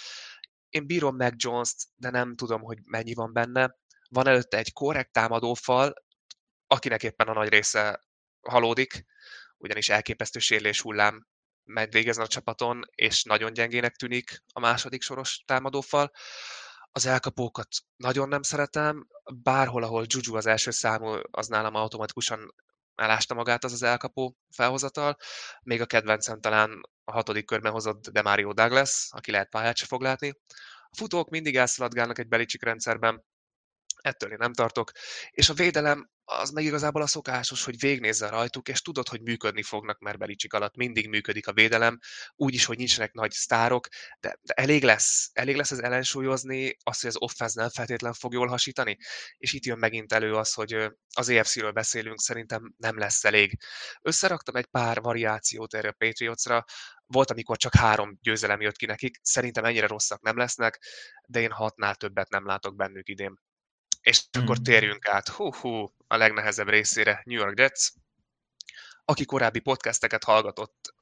[0.69, 3.75] Én bírom meg Jones-t, de nem tudom, hogy mennyi van benne.
[4.09, 5.93] Van előtte egy korrekt támadófal,
[6.67, 7.99] akinek éppen a nagy része
[8.41, 9.05] halódik,
[9.57, 11.27] ugyanis elképesztő sérülés hullám
[11.63, 16.11] megy végezni a csapaton, és nagyon gyengének tűnik a második soros támadófal.
[16.91, 19.07] Az elkapókat nagyon nem szeretem,
[19.43, 22.53] bárhol, ahol Juju az első számú, az nálam automatikusan
[22.95, 25.17] elásta magát az az elkapó felhozatal.
[25.61, 30.01] Még a kedvencem talán a hatodik körben hozott Demario Douglas, aki lehet pályát se fog
[30.01, 30.33] látni.
[30.89, 33.25] A futók mindig elszaladgálnak egy belicsik rendszerben,
[34.01, 34.91] ettől én nem tartok.
[35.31, 39.63] És a védelem az meg igazából a szokásos, hogy végnézzel rajtuk, és tudod, hogy működni
[39.63, 41.99] fognak, mert Belicsik alatt mindig működik a védelem,
[42.35, 43.87] úgyis, hogy nincsenek nagy sztárok,
[44.19, 48.33] de, de elég lesz, elég lesz ez ellensúlyozni azt, hogy az offense nem feltétlen fog
[48.33, 48.97] jól hasítani,
[49.37, 53.57] és itt jön megint elő az, hogy az EFC-ről beszélünk, szerintem nem lesz elég.
[54.01, 56.65] Összeraktam egy pár variációt erre a Patriotsra,
[57.05, 60.81] volt, amikor csak három győzelem jött ki nekik, szerintem ennyire rosszak nem lesznek,
[61.27, 63.45] de én hatnál többet nem látok bennük idén.
[64.07, 64.41] És mm.
[64.41, 67.89] akkor térjünk át, hú-hú, a legnehezebb részére, New York Jets.
[69.05, 70.93] Aki korábbi podcasteket hallgatott,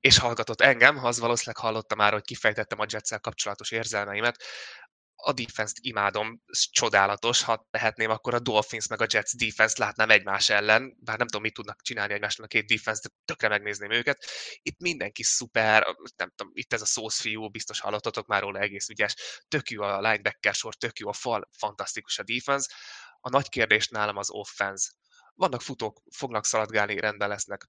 [0.00, 4.42] és hallgatott engem, az valószínűleg hallotta már, hogy kifejtettem a Jetszel kapcsolatos érzelmeimet
[5.24, 10.48] a defense-t imádom, csodálatos, ha tehetném, akkor a Dolphins meg a Jets defense látnám egymás
[10.48, 14.24] ellen, bár nem tudom, mit tudnak csinálni egymásnak a két defense, de tökre megnézném őket.
[14.62, 18.88] Itt mindenki szuper, nem tudom, itt ez a szósz fiú, biztos hallottatok már róla egész
[18.88, 19.14] ügyes,
[19.48, 22.74] tök jó a linebacker sor, tök jó a fal, fantasztikus a defense.
[23.20, 24.90] A nagy kérdés nálam az offense.
[25.34, 27.68] Vannak futók, fognak szaladgálni, rendben lesznek.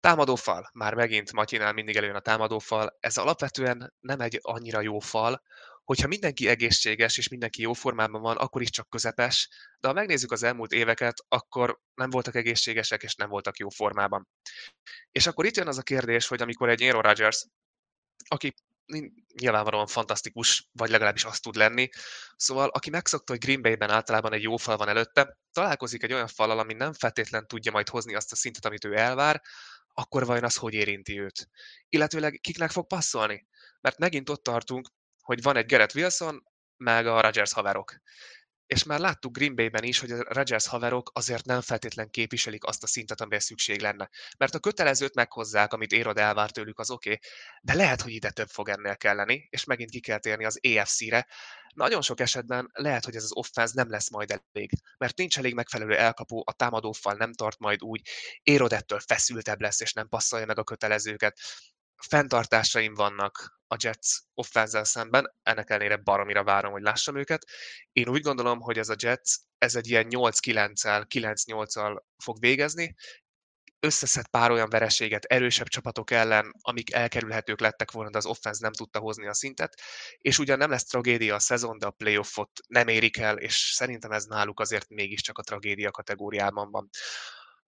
[0.00, 5.42] Támadófal, már megint Matyinál mindig előjön a támadófal, ez alapvetően nem egy annyira jó fal,
[5.84, 9.48] hogyha mindenki egészséges és mindenki jó formában van, akkor is csak közepes,
[9.80, 14.28] de ha megnézzük az elmúlt éveket, akkor nem voltak egészségesek és nem voltak jó formában.
[15.10, 17.46] És akkor itt jön az a kérdés, hogy amikor egy Aaron Rodgers,
[18.28, 18.54] aki
[19.34, 21.88] nyilvánvalóan fantasztikus, vagy legalábbis azt tud lenni.
[22.36, 26.26] Szóval, aki megszokta, hogy Green Bay-ben általában egy jó fal van előtte, találkozik egy olyan
[26.26, 29.42] fallal, ami nem feltétlen tudja majd hozni azt a szintet, amit ő elvár,
[29.94, 31.48] akkor vajon az hogy érinti őt?
[31.88, 33.46] Illetőleg kiknek fog passzolni?
[33.80, 34.88] Mert megint ott tartunk,
[35.24, 36.42] hogy van egy Gerett Wilson,
[36.76, 37.94] meg a Rodgers haverok.
[38.66, 42.82] És már láttuk Green Bay-ben is, hogy a Rodgers haverok azért nem feltétlen képviselik azt
[42.82, 44.10] a szintet, amire szükség lenne.
[44.38, 47.20] Mert a kötelezőt meghozzák, amit Érod elvár tőlük, az oké, okay,
[47.62, 51.26] de lehet, hogy ide több fog ennél kelleni, és megint ki kell térni az EFC-re.
[51.74, 55.54] Nagyon sok esetben lehet, hogy ez az offense nem lesz majd elég, mert nincs elég
[55.54, 58.08] megfelelő elkapó, a támadófal nem tart majd úgy,
[58.42, 61.38] Érod ettől feszültebb lesz, és nem passzolja meg a kötelezőket
[62.08, 67.44] fenntartásaim vannak a Jets offense szemben, ennek ellenére baromira várom, hogy lássam őket.
[67.92, 72.94] Én úgy gondolom, hogy ez a Jets, ez egy ilyen 8-9-el, 9-8-al fog végezni,
[73.84, 78.72] összeszed pár olyan vereséget erősebb csapatok ellen, amik elkerülhetők lettek volna, de az offense nem
[78.72, 79.80] tudta hozni a szintet,
[80.18, 84.10] és ugyan nem lesz tragédia a szezon, de a playoffot nem érik el, és szerintem
[84.10, 86.90] ez náluk azért mégiscsak a tragédia kategóriában van.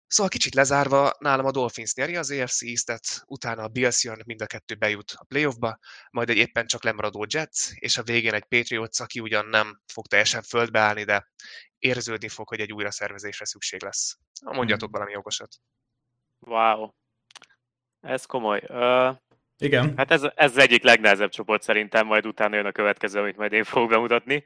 [0.06, 4.42] Szóval kicsit lezárva, nálam a Dolphins nyeri az AFC East-et, utána a Bills jön, mind
[4.42, 5.78] a kettő bejut a playoffba,
[6.10, 10.06] majd egy éppen csak lemaradó Jets, és a végén egy Patriots, aki ugyan nem fog
[10.06, 11.26] teljesen földbe állni, de
[11.78, 14.18] érződni fog, hogy egy újra szervezésre szükség lesz.
[14.44, 14.98] Mondjatok hmm.
[14.98, 15.56] valami okosat.
[16.38, 16.90] Wow.
[18.00, 18.62] Ez komoly.
[18.68, 19.16] Uh,
[19.56, 19.96] Igen.
[19.96, 23.52] Hát ez, ez az egyik legnehezebb csoport szerintem, majd utána jön a következő, amit majd
[23.52, 24.44] én fogok bemutatni.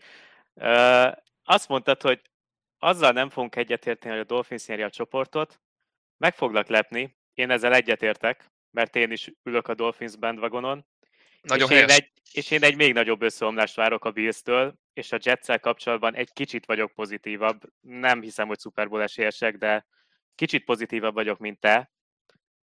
[0.55, 1.13] Uh,
[1.45, 2.30] azt mondtad, hogy
[2.81, 5.61] azzal nem fogunk egyetérteni, hogy a Dolphins nyeri a csoportot.
[6.17, 10.87] Meg foglak lepni, én ezzel egyetértek, mert én is ülök a Dolphins bandwagonon.
[11.43, 15.19] Nagyon és, én egy, és én egy még nagyobb összeomlást várok a Bills-től, és a
[15.23, 17.63] jets kapcsolatban egy kicsit vagyok pozitívabb.
[17.81, 19.87] Nem hiszem, hogy Super Bowl esélyesek, de
[20.35, 21.91] kicsit pozitívabb vagyok, mint te.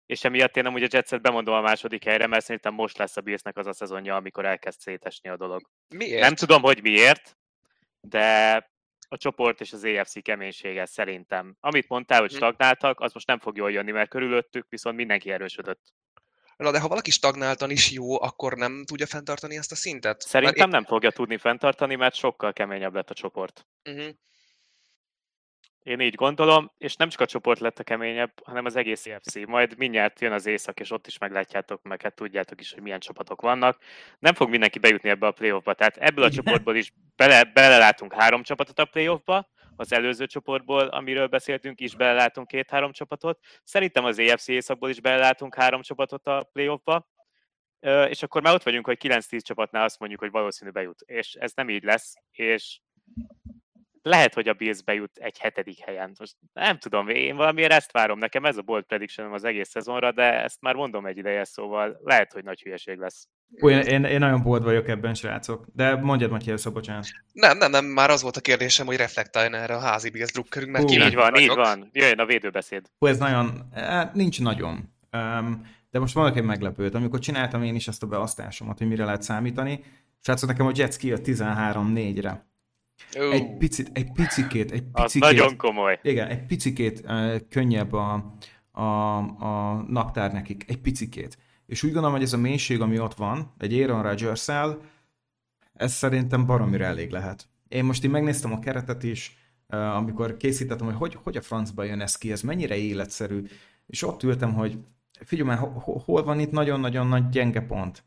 [0.07, 3.21] És emiatt én amúgy a Jetset bemondom a második helyre, mert szerintem most lesz a
[3.21, 5.71] Billsnek az a szezonja, amikor elkezd szétesni a dolog.
[5.89, 6.21] Miért?
[6.21, 7.37] Nem tudom, hogy miért,
[8.01, 8.73] de
[9.09, 11.57] a csoport és az EFC keménysége szerintem.
[11.61, 12.39] Amit mondtál, hogy mhm.
[12.39, 15.93] stagnáltak, az most nem fog jól jönni, mert körülöttük viszont mindenki erősödött.
[16.57, 20.21] Na de ha valaki stagnáltan is jó, akkor nem tudja fenntartani ezt a szintet?
[20.21, 23.67] Szerintem mert nem fogja tudni fenntartani, mert sokkal keményebb lett a csoport.
[23.85, 24.09] Uh-huh.
[25.85, 29.47] Én így gondolom, és nem csak a csoport lett a keményebb, hanem az egész EFC.
[29.47, 33.01] Majd mindjárt jön az észak, és ott is meglátjátok, meg hát tudjátok is, hogy milyen
[33.01, 33.79] csapatok vannak.
[34.19, 38.43] Nem fog mindenki bejutni ebbe a playoffba, tehát ebből a csoportból is bele, belelátunk három
[38.43, 43.39] csapatot a playoffba, az előző csoportból, amiről beszéltünk, is belelátunk két-három csapatot.
[43.65, 47.09] Szerintem az EFC északból is belelátunk három csapatot a playoffba,
[48.09, 51.01] és akkor már ott vagyunk, hogy 9-10 csapatnál azt mondjuk, hogy valószínű bejut.
[51.01, 52.81] És ez nem így lesz, és
[54.07, 56.13] lehet, hogy a Bills bejut egy hetedik helyen.
[56.19, 58.19] Most nem tudom, én valamiért ezt várom.
[58.19, 62.01] Nekem ez a bold prediction az egész szezonra, de ezt már mondom egy ideje, szóval
[62.05, 63.29] lehet, hogy nagy hülyeség lesz.
[63.63, 65.67] Ó, én, én, nagyon bold vagyok ebben, srácok.
[65.73, 67.07] De mondjad, Matyi, először, bocsánat.
[67.33, 70.73] Nem, nem, nem, már az volt a kérdésem, hogy reflektáljon erre a házi BS drukkerünk,
[70.73, 71.51] mert Hú, így van, vagyok.
[71.51, 71.89] így van.
[71.93, 72.87] Jöjjön a védőbeszéd.
[72.99, 74.93] Hú, ez nagyon, hát nincs nagyon.
[75.13, 76.95] Um, de most mondok egy meglepőt.
[76.95, 79.85] Amikor csináltam én is ezt a beosztásomat, hogy mire lehet számítani,
[80.21, 82.47] srácok, nekem a Jets kijött 13-4-re.
[83.17, 83.35] Uh.
[83.35, 85.31] Egy picit, egy picikét, egy picikét.
[85.31, 85.99] Nagyon komoly.
[86.03, 88.35] Igen, egy picikét uh, könnyebb a,
[88.71, 90.65] a, a naptár nekik.
[90.67, 91.39] Egy picikét.
[91.67, 94.49] És úgy gondolom, hogy ez a mélység, ami ott van, egy Aaron rodgers
[95.75, 97.49] ez szerintem baromira elég lehet.
[97.69, 99.37] Én most így megnéztem a keretet is,
[99.69, 103.43] amikor készítettem, hogy hogy, hogy a francba jön ez ki, ez mennyire életszerű,
[103.87, 104.79] és ott ültem, hogy
[105.25, 105.59] figyelj már,
[106.05, 108.05] hol van itt nagyon-nagyon nagy gyenge pont.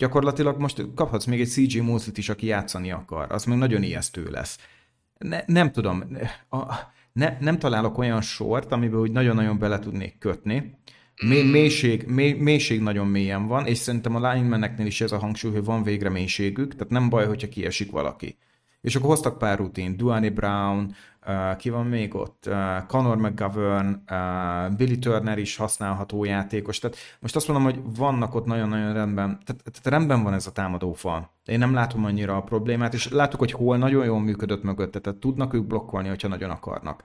[0.00, 3.32] Gyakorlatilag most kaphatsz még egy CG Mosley is, aki játszani akar.
[3.32, 4.58] Az még nagyon ijesztő lesz.
[5.18, 6.04] Ne, nem tudom,
[6.50, 6.74] a,
[7.12, 10.78] ne, nem találok olyan sort, amiben úgy nagyon-nagyon bele tudnék kötni.
[11.26, 15.52] Mély, mélység, mély, mélység nagyon mélyen van, és szerintem a linemeneknél is ez a hangsúly,
[15.52, 18.38] hogy van végre mélységük, tehát nem baj, hogyha kiesik valaki.
[18.80, 20.94] És akkor hoztak pár rutin, Duane Brown,
[21.26, 26.96] uh, ki van még ott, uh, Conor McGovern, uh, Billy Turner is használható játékos, tehát
[27.20, 30.92] most azt mondom, hogy vannak ott nagyon-nagyon rendben, tehát, tehát rendben van ez a támadó
[30.92, 31.30] fal.
[31.44, 35.18] Én nem látom annyira a problémát, és látok, hogy hol nagyon jól működött mögötte, tehát
[35.18, 37.04] tudnak ők blokkolni, hogyha nagyon akarnak.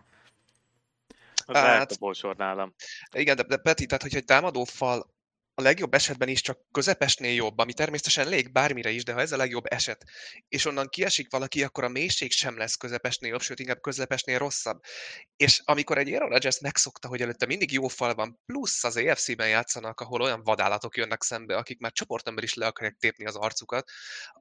[1.45, 2.73] Az hát, a bolsor nálam.
[3.13, 5.14] Igen, de, de Peti, tehát hogyha egy támadófal
[5.57, 9.31] a legjobb esetben is csak közepesnél jobb, ami természetesen lég bármire is, de ha ez
[9.31, 10.03] a legjobb eset,
[10.47, 14.79] és onnan kiesik valaki, akkor a mélység sem lesz közepesnél jobb, sőt inkább közepesnél rosszabb.
[15.35, 19.47] És amikor egy Aaron Rodgers megszokta, hogy előtte mindig jó fal van, plusz az AFC-ben
[19.47, 23.89] játszanak, ahol olyan vadállatok jönnek szembe, akik már csoportember is le akarják tépni az arcukat,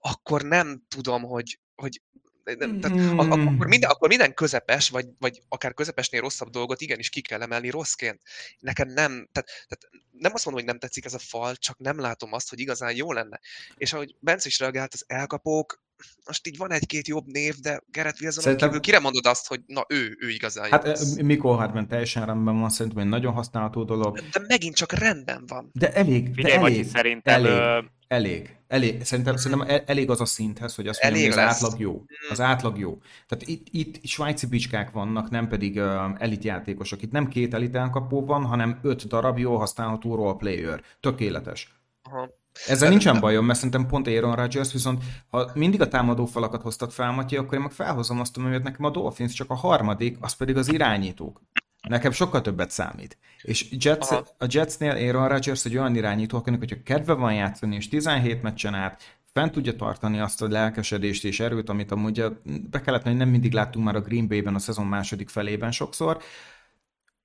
[0.00, 2.00] akkor nem tudom, hogy, hogy
[2.44, 3.18] tehát hmm.
[3.18, 7.70] akkor, minden, akkor minden közepes, vagy, vagy akár közepesnél rosszabb dolgot igenis ki kell emelni
[7.70, 8.22] rosszként.
[8.58, 12.00] Nekem nem, tehát, tehát nem azt mondom, hogy nem tetszik ez a fal, csak nem
[12.00, 13.40] látom azt, hogy igazán jó lenne.
[13.76, 15.82] És ahogy Bence is reagált, az elkapók,
[16.26, 18.68] most így van egy-két jobb név, de Gerett Wilson szerintem...
[18.68, 22.60] kívül kire mondod azt, hogy na ő, ő igazán Hát jó Mikko Hardman teljesen rendben
[22.60, 24.18] van, szerintem egy nagyon használható dolog.
[24.18, 25.70] De megint csak rendben van.
[25.72, 30.74] De elég, Figyelj, de elég, szerintem, elég, elég, elég, szerintem, szerintem elég az a szinthez,
[30.74, 31.62] hogy azt mondjam, hogy az lesz.
[31.62, 31.92] átlag jó.
[31.92, 32.30] Hmm.
[32.30, 32.98] Az átlag jó.
[33.26, 37.02] Tehát itt, itt svájci bicskák vannak, nem pedig uh, elitjátékosok.
[37.02, 40.82] Itt nem két elit elkapó van, hanem öt darab jó használható role player.
[41.00, 41.74] Tökéletes.
[42.02, 42.30] Aha.
[42.66, 46.92] Ezzel nincsen bajom, mert szerintem pont Aaron Rodgers, viszont ha mindig a támadó falakat hoztad
[46.92, 50.32] fel, Matyi, akkor én meg felhozom azt, hogy nekem a Dolphins csak a harmadik, az
[50.32, 51.40] pedig az irányítók.
[51.88, 53.18] Nekem sokkal többet számít.
[53.42, 57.88] És Jets, a Jetsnél Aaron Rodgers egy olyan irányító, akinek, hogyha kedve van játszani, és
[57.88, 62.24] 17 meccsen át fent tudja tartani azt a lelkesedést és erőt, amit amúgy
[62.70, 66.22] be kellett, hogy nem mindig láttunk már a Green Bay-ben a szezon második felében sokszor,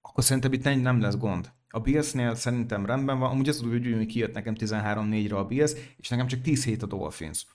[0.02, 1.52] akkor szerintem itt nem lesz gond.
[1.70, 6.10] A Billsnél szerintem rendben van, amúgy az úgy, hogy kijött nekem 13-4-re a Bills, és
[6.10, 7.46] nekem csak 10 hét a Dolphins.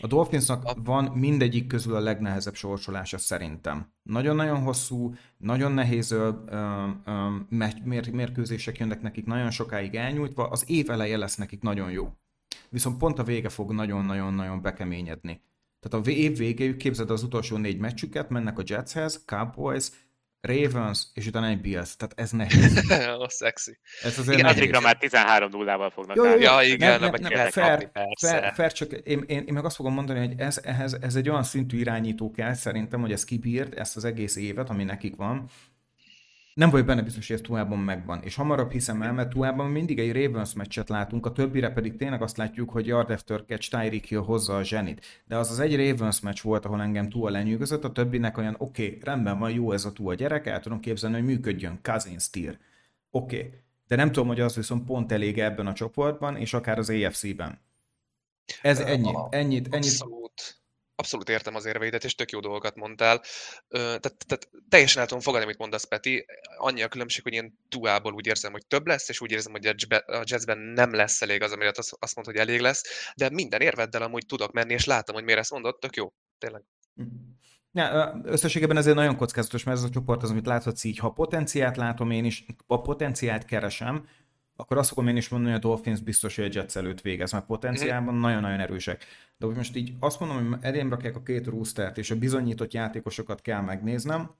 [0.00, 3.92] A Dolphinsnak van mindegyik közül a legnehezebb sorsolása szerintem.
[4.02, 6.86] Nagyon-nagyon hosszú, nagyon nehéz ö, ö,
[7.84, 12.12] mér, mérkőzések jönnek nekik nagyon sokáig elnyújtva, az év eleje lesz nekik nagyon jó.
[12.68, 15.42] Viszont pont a vége fog nagyon-nagyon-nagyon bekeményedni.
[15.80, 19.90] Tehát a év végéig képzeld az utolsó négy meccsüket, mennek a Jetshez, Cowboys,
[20.46, 21.96] Ravens, és utána egy Bills.
[21.96, 22.90] Tehát ez nehéz.
[23.26, 23.78] a szexi.
[24.02, 27.20] Ez azért igen, addigra már 13 0 val fognak jó, jó, Ja, igen, nem, nem,
[27.20, 30.60] nem, nem fair, fair, fair, csak én, én, én, meg azt fogom mondani, hogy ez,
[30.64, 34.70] ehhez, ez egy olyan szintű irányító kell szerintem, hogy ez kibírt ezt az egész évet,
[34.70, 35.48] ami nekik van,
[36.56, 38.22] nem vagy benne biztos, hogy ez Tuában megvan.
[38.22, 42.22] És hamarabb hiszem el, mert Tuában mindig egy Ravens meccset látunk, a többire pedig tényleg
[42.22, 45.22] azt látjuk, hogy Yard after catch Tyreek Hill hozza a zsenit.
[45.24, 48.86] De az az egy Ravens meccs volt, ahol engem Tua lenyűgözött, a többinek olyan, oké,
[48.86, 52.58] okay, rendben van, jó ez a Tua gyerek, el tudom képzelni, hogy működjön, Cousins tier.
[53.10, 53.36] Oké.
[53.36, 53.50] Okay.
[53.86, 57.60] De nem tudom, hogy az viszont pont elég ebben a csoportban, és akár az AFC-ben.
[58.62, 60.04] Ez ennyi, ennyit, ennyit.
[60.98, 63.22] Abszolút értem az érveidet, és tök jó dolgokat mondtál.
[63.68, 66.26] Tehát, tehát teljesen el tudom fogadni, amit mondasz, Peti.
[66.56, 69.66] Annyi a különbség, hogy én tuából úgy érzem, hogy több lesz, és úgy érzem, hogy
[70.06, 74.02] a jazzben nem lesz elég az, amire azt mondta, hogy elég lesz, de minden érveddel
[74.02, 76.12] amúgy tudok menni, és látom, hogy miért ezt mondod, tök jó.
[76.38, 76.62] Tényleg.
[77.72, 81.76] Ja, összességében ezért nagyon kockázatos, mert ez a csoport az, amit láthatsz így, ha potenciált
[81.76, 84.08] látom én is, a potenciált keresem,
[84.56, 87.32] akkor azt fogom én is mondani, hogy a Dolphins biztos, hogy a Jets előtt végez,
[87.32, 88.22] mert potenciálban mm-hmm.
[88.22, 89.04] nagyon-nagyon erősek.
[89.38, 92.72] De hogy most így azt mondom, hogy elém rakják a két roostert, és a bizonyított
[92.72, 94.30] játékosokat kell megnéznem,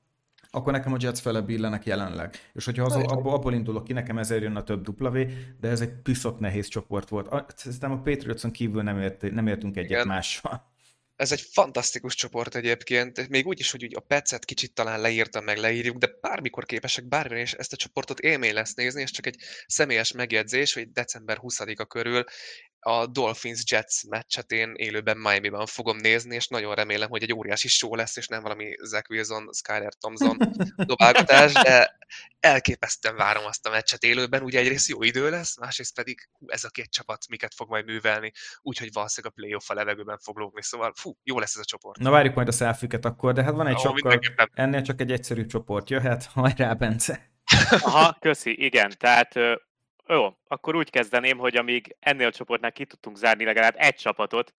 [0.50, 2.34] akkor nekem a Jets fele billenek jelenleg.
[2.52, 5.18] És hogyha az, abból, abból indulok ki, nekem ezért jön a több W,
[5.60, 7.54] de ez egy piszok nehéz csoport volt.
[7.56, 10.06] Szerintem a Patriotson kívül nem, ért, nem értünk egyet Igen.
[10.06, 10.74] mással.
[11.16, 15.44] Ez egy fantasztikus csoport egyébként, még úgy is, hogy úgy a pecet kicsit talán leírtam,
[15.44, 19.26] meg leírjuk, de bármikor képesek bármilyen, és ezt a csoportot élmény lesz nézni, és csak
[19.26, 22.24] egy személyes megjegyzés, hogy december 20-a körül
[22.88, 27.94] a Dolphins-Jets meccset én élőben Miami-ban fogom nézni, és nagyon remélem, hogy egy óriási show
[27.94, 30.38] lesz, és nem valami Zach Wilson, Skyler Thompson
[30.90, 31.96] dobálgatás, de
[32.40, 36.64] elképesztően várom azt a meccset élőben, ugye egyrészt jó idő lesz, másrészt pedig hú, ez
[36.64, 40.62] a két csapat miket fog majd művelni, úgyhogy valószínűleg a playoff a levegőben fog lógni,
[40.62, 41.98] szóval fú, jó lesz ez a csoport.
[41.98, 44.18] Na várjuk majd a selfiket akkor, de hát van egy sokkal,
[44.52, 47.30] ennél csak egy egyszerű csoport jöhet, hajrá Bence!
[47.70, 49.34] Aha, köszi, igen, tehát
[50.08, 54.54] jó, akkor úgy kezdeném, hogy amíg ennél a csoportnál ki tudtunk zárni legalább egy csapatot,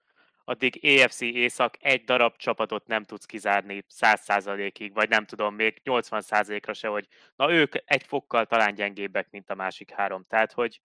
[0.49, 6.73] addig EFC Észak egy darab csapatot nem tudsz kizárni 100%-ig, vagy nem tudom, még 80%-ra
[6.73, 10.25] se, hogy na ők egy fokkal talán gyengébbek, mint a másik három.
[10.27, 10.81] Tehát, hogy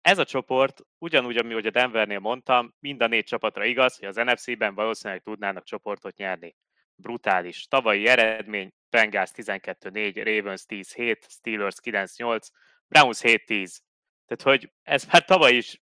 [0.00, 4.08] ez a csoport, ugyanúgy, ami hogy a Denvernél mondtam, mind a négy csapatra igaz, hogy
[4.08, 6.56] az NFC-ben valószínűleg tudnának csoportot nyerni.
[7.02, 7.66] Brutális.
[7.66, 12.40] Tavalyi eredmény, Bengals 12-4, Ravens 10-7, Steelers 9-8,
[12.88, 13.78] Browns 7-10.
[14.26, 15.80] Tehát, hogy ez már tavaly is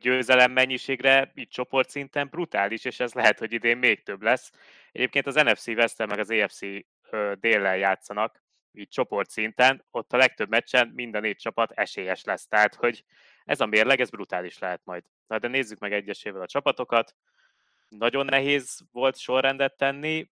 [0.00, 4.50] győzelem mennyiségre, így csoportszinten brutális, és ez lehet, hogy idén még több lesz.
[4.92, 6.60] Egyébként az NFC West meg az AFC
[7.34, 12.46] déllel játszanak, így csoportszinten, ott a legtöbb meccsen mind a négy csapat esélyes lesz.
[12.46, 13.04] Tehát, hogy
[13.44, 15.04] ez a mérleg, ez brutális lehet majd.
[15.26, 17.14] Na, de nézzük meg egyesével a csapatokat.
[17.88, 20.30] Nagyon nehéz volt sorrendet tenni,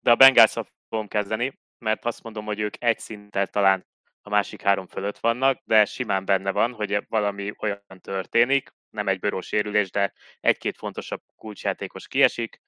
[0.00, 0.54] de a bengals
[0.88, 3.86] fogom kezdeni, mert azt mondom, hogy ők egy szinten talán
[4.22, 9.18] a másik három fölött vannak, de simán benne van, hogy valami olyan történik, nem egy
[9.18, 12.60] bőró sérülés, de egy-két fontosabb kulcsjátékos kiesik,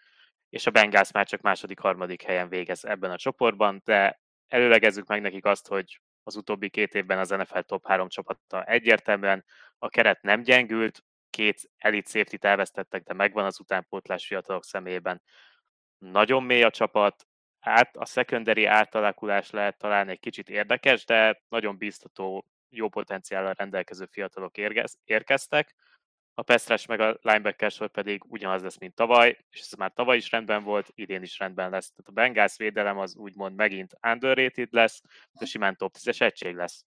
[0.48, 5.20] és a Bengals már csak második, harmadik helyen végez ebben a csoportban, de előlegezzük meg
[5.20, 9.44] nekik azt, hogy az utóbbi két évben az NFL top 3 csapata egyértelműen
[9.78, 15.22] a keret nem gyengült, két elit safety elvesztettek, de megvan az utánpótlás fiatalok személyében.
[16.02, 17.26] Nagyon mély a csapat,
[17.60, 24.06] át, a secondary átalakulás lehet talán egy kicsit érdekes, de nagyon biztató, jó potenciállal rendelkező
[24.10, 24.56] fiatalok
[25.04, 25.74] érkeztek.
[26.34, 30.30] A Pestrás meg a linebacker pedig ugyanaz lesz, mint tavaly, és ez már tavaly is
[30.30, 31.90] rendben volt, idén is rendben lesz.
[31.90, 36.84] Tehát a Bengals védelem az úgymond megint underrated lesz, de simán top 10-es egység lesz.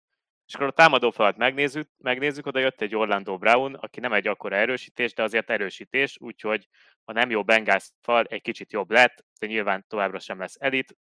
[0.47, 4.27] És akkor a támadó falat megnézzük, megnézzük, oda jött egy Orlando Brown, aki nem egy
[4.27, 6.67] akkora erősítés, de azért erősítés, úgyhogy
[7.03, 10.95] a nem jó Bengals fal egy kicsit jobb lett, de nyilván továbbra sem lesz elit.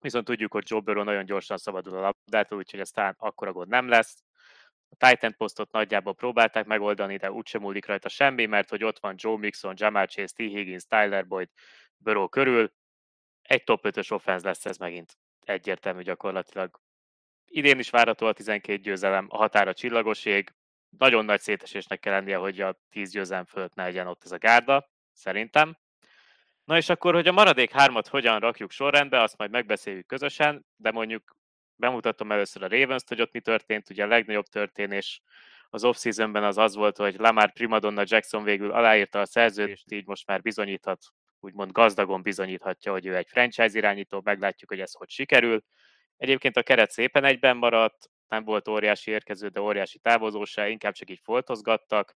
[0.00, 3.68] Viszont tudjuk, hogy Joe Burrow nagyon gyorsan szabadul a labdától, úgyhogy ez talán akkora gond
[3.68, 4.22] nem lesz.
[4.88, 9.14] A Titan posztot nagyjából próbálták megoldani, de úgysem múlik rajta semmi, mert hogy ott van
[9.18, 10.36] Joe Mixon, Jamal Chase, T.
[10.36, 11.48] Higgins, Tyler Boyd,
[11.96, 12.72] Burrow körül.
[13.42, 16.80] Egy top 5-ös offense lesz ez megint egyértelmű gyakorlatilag
[17.54, 20.52] idén is várható a 12 győzelem, a határa csillagoség.
[20.98, 24.38] Nagyon nagy szétesésnek kell lennie, hogy a 10 győzelem fölött ne legyen ott ez a
[24.38, 25.76] gárda, szerintem.
[26.64, 30.90] Na és akkor, hogy a maradék hármat hogyan rakjuk sorrendbe, azt majd megbeszéljük közösen, de
[30.90, 31.36] mondjuk
[31.76, 33.90] bemutatom először a ravens hogy ott mi történt.
[33.90, 35.22] Ugye a legnagyobb történés
[35.68, 40.26] az off-seasonben az az volt, hogy Lamar Primadonna Jackson végül aláírta a szerződést, így most
[40.26, 40.98] már bizonyíthat,
[41.40, 45.64] úgymond gazdagon bizonyíthatja, hogy ő egy franchise irányító, meglátjuk, hogy ez hogy sikerül.
[46.16, 50.92] Egyébként a keret szépen egyben maradt, nem volt óriási érkező, de óriási távozó se, inkább
[50.92, 52.16] csak így foltozgattak.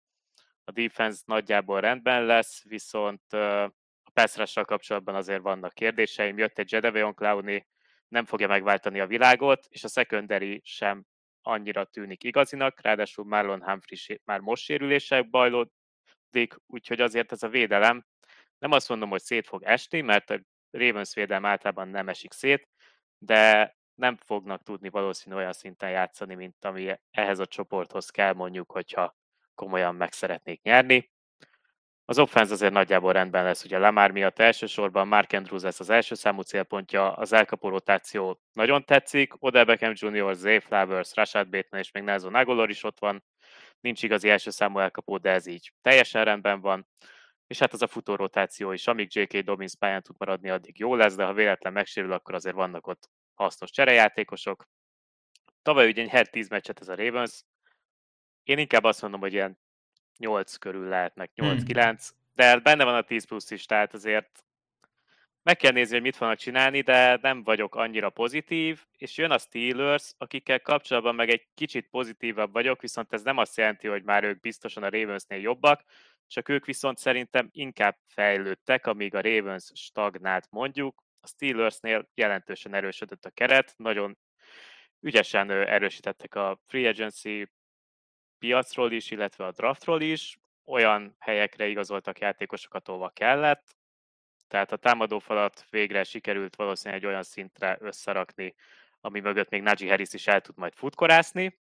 [0.64, 3.72] A defense nagyjából rendben lesz, viszont a
[4.14, 6.38] pass kapcsolatban azért vannak kérdéseim.
[6.38, 7.66] Jött egy Jedeveon Clowney,
[8.08, 11.06] nem fogja megváltani a világot, és a secondary sem
[11.42, 18.06] annyira tűnik igazinak, ráadásul Marlon Humphrey már most sérüléssel bajlódik, úgyhogy azért ez a védelem,
[18.60, 22.68] nem azt mondom, hogy szét fog esni, mert a Ravens védelem általában nem esik szét,
[23.18, 28.72] de nem fognak tudni valószínű olyan szinten játszani, mint ami ehhez a csoporthoz kell mondjuk,
[28.72, 29.16] hogyha
[29.56, 31.12] komolyan meg szeretnék nyerni.
[32.06, 36.16] Az offense azért nagyjából rendben lesz, ugye Lamar miatt elsősorban Mark Andrews lesz az első
[36.16, 41.92] számú célpontja, az elkapó rotáció nagyon tetszik, Odell Beckham Jr., Zay Flowers, Rashad Bateman és
[41.92, 43.24] még Nelson Aguilar is ott van,
[43.80, 46.88] nincs igazi első számú elkapó, de ez így teljesen rendben van.
[47.48, 49.38] És hát az a futó rotáció is, amíg J.K.
[49.38, 53.10] Dobbins pályán tud maradni, addig jó lesz, de ha véletlen megsérül, akkor azért vannak ott
[53.38, 54.68] hasznos cserejátékosok.
[55.62, 57.44] Tavaly ugye egy 10 meccset ez a Ravens.
[58.44, 59.60] Én inkább azt mondom, hogy ilyen
[60.18, 61.96] 8 körül lehetnek, 8-9, hmm.
[62.34, 64.46] de benne van a 10 plusz is, tehát azért
[65.48, 69.38] meg kell nézni, hogy mit fognak csinálni, de nem vagyok annyira pozitív, és jön a
[69.38, 74.24] Steelers, akikkel kapcsolatban meg egy kicsit pozitívabb vagyok, viszont ez nem azt jelenti, hogy már
[74.24, 75.84] ők biztosan a Ravensnél jobbak,
[76.28, 83.26] csak ők viszont szerintem inkább fejlődtek, amíg a Ravens stagnált mondjuk, a Steelersnél jelentősen erősödött
[83.26, 84.18] a keret, nagyon
[85.00, 87.48] ügyesen erősítettek a free agency
[88.40, 93.76] piacról is, illetve a draftról is, olyan helyekre igazoltak játékosokat, ahova kellett,
[94.48, 98.56] tehát a támadófalat végre sikerült valószínűleg egy olyan szintre összerakni,
[99.02, 101.60] ami mögött még Najee Harris is el tud majd futkorászni,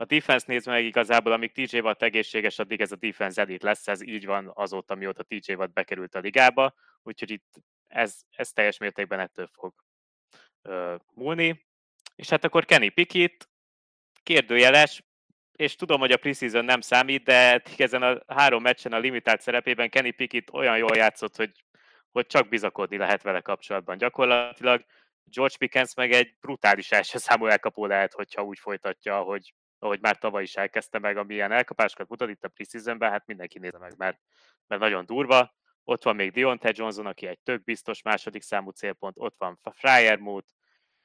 [0.00, 3.88] a defense nézve meg igazából, amíg TJ Watt egészséges, addig ez a defense elit lesz,
[3.88, 7.54] ez így van azóta, mióta TJ Watt bekerült a ligába, úgyhogy itt
[7.88, 9.74] ez, ez teljes mértékben ettől fog
[10.62, 11.66] ö, múlni.
[12.14, 13.48] És hát akkor Kenny Pickett,
[14.22, 15.02] kérdőjeles,
[15.52, 19.90] és tudom, hogy a preseason nem számít, de ezen a három meccsen a limitált szerepében
[19.90, 21.64] Kenny Pickett olyan jól játszott, hogy,
[22.10, 23.98] hogy csak bizakodni lehet vele kapcsolatban.
[23.98, 24.84] Gyakorlatilag
[25.24, 30.18] George Pickens meg egy brutális első számú elkapó lehet, hogyha úgy folytatja, ahogy, ahogy már
[30.18, 34.18] tavaly is elkezdte meg, amilyen elkapásokat mutat itt a preseasonben, hát mindenki nézze meg, mert,
[34.66, 35.54] mert nagyon durva.
[35.88, 40.48] Ott van még Deontay Johnson, aki egy tök biztos második számú célpont, ott van Fryermuth,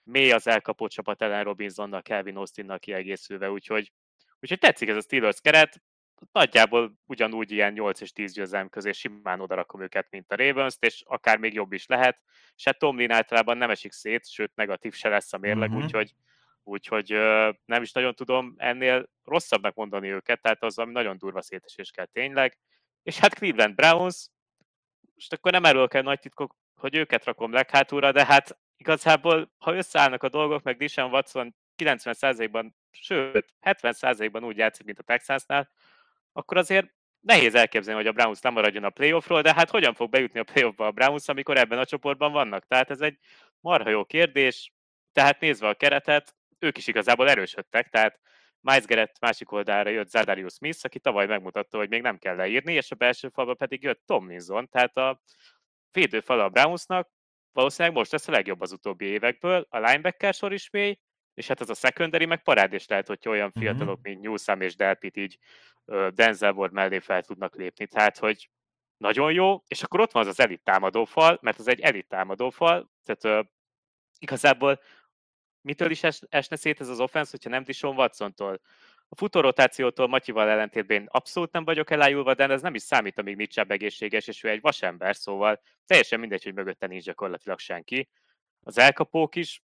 [0.03, 3.91] mély az elkapó csapat ellen Robinsonnal, Kelvin Austinnal kiegészülve, úgyhogy,
[4.39, 5.81] úgyhogy tetszik ez a Steelers keret,
[6.31, 11.03] nagyjából ugyanúgy ilyen 8 és 10 győzelem közé simán odarakom őket, mint a ravens és
[11.05, 12.21] akár még jobb is lehet.
[12.55, 15.83] Se Tomlin általában nem esik szét, sőt negatív se lesz a mérleg, uh-huh.
[15.83, 16.13] úgyhogy,
[16.63, 17.09] úgyhogy
[17.65, 22.05] nem is nagyon tudom ennél rosszabbnak mondani őket, tehát az, ami nagyon durva szétesés kell
[22.05, 22.57] tényleg.
[23.03, 24.27] És hát Cleveland Browns,
[25.23, 29.75] most akkor nem erről kell nagy titkok, hogy őket rakom leghátulra, de hát igazából, ha
[29.75, 35.69] összeállnak a dolgok, meg Dishon Watson 90%-ban, sőt, 70%-ban úgy játszik, mint a Texansnál,
[36.33, 36.87] akkor azért
[37.19, 40.43] nehéz elképzelni, hogy a Browns nem maradjon a playoffról, de hát hogyan fog bejutni a
[40.43, 42.67] playoffba a Browns, amikor ebben a csoportban vannak?
[42.67, 43.17] Tehát ez egy
[43.59, 44.71] marha jó kérdés,
[45.11, 48.19] tehát nézve a keretet, ők is igazából erősödtek, tehát
[48.63, 52.73] Miles Garrett másik oldalra jött Zadarius Smith, aki tavaly megmutatta, hogy még nem kell leírni,
[52.73, 55.21] és a belső falba pedig jött Tomlinson, tehát a
[55.91, 57.09] védőfal a Brownsnak
[57.53, 60.99] valószínűleg most lesz a legjobb az utóbbi évekből, a linebacker sor is mély,
[61.33, 63.59] és hát az a secondary meg parádés lehet, hogy olyan mhm.
[63.59, 65.37] fiatalok, mint Newsom és Delpit így
[66.09, 67.87] Denzel Ward mellé fel tudnak lépni.
[67.87, 68.49] Tehát, hogy
[68.97, 72.91] nagyon jó, és akkor ott van az az elit támadófal, mert az egy elit támadófal,
[73.03, 73.49] tehát uh,
[74.19, 74.79] igazából
[75.63, 78.59] mitől is es, esne szét ez az offense, hogyha nem Dishon Watson-tól?
[79.07, 83.59] A futórotációtól Matyival ellentétben abszolút nem vagyok elájulva, de ez nem is számít, amíg nincs
[83.59, 88.09] egészséges, és ő egy vasember, szóval teljesen mindegy, hogy mögötte nincs gyakorlatilag senki.
[88.63, 89.63] Az elkapók is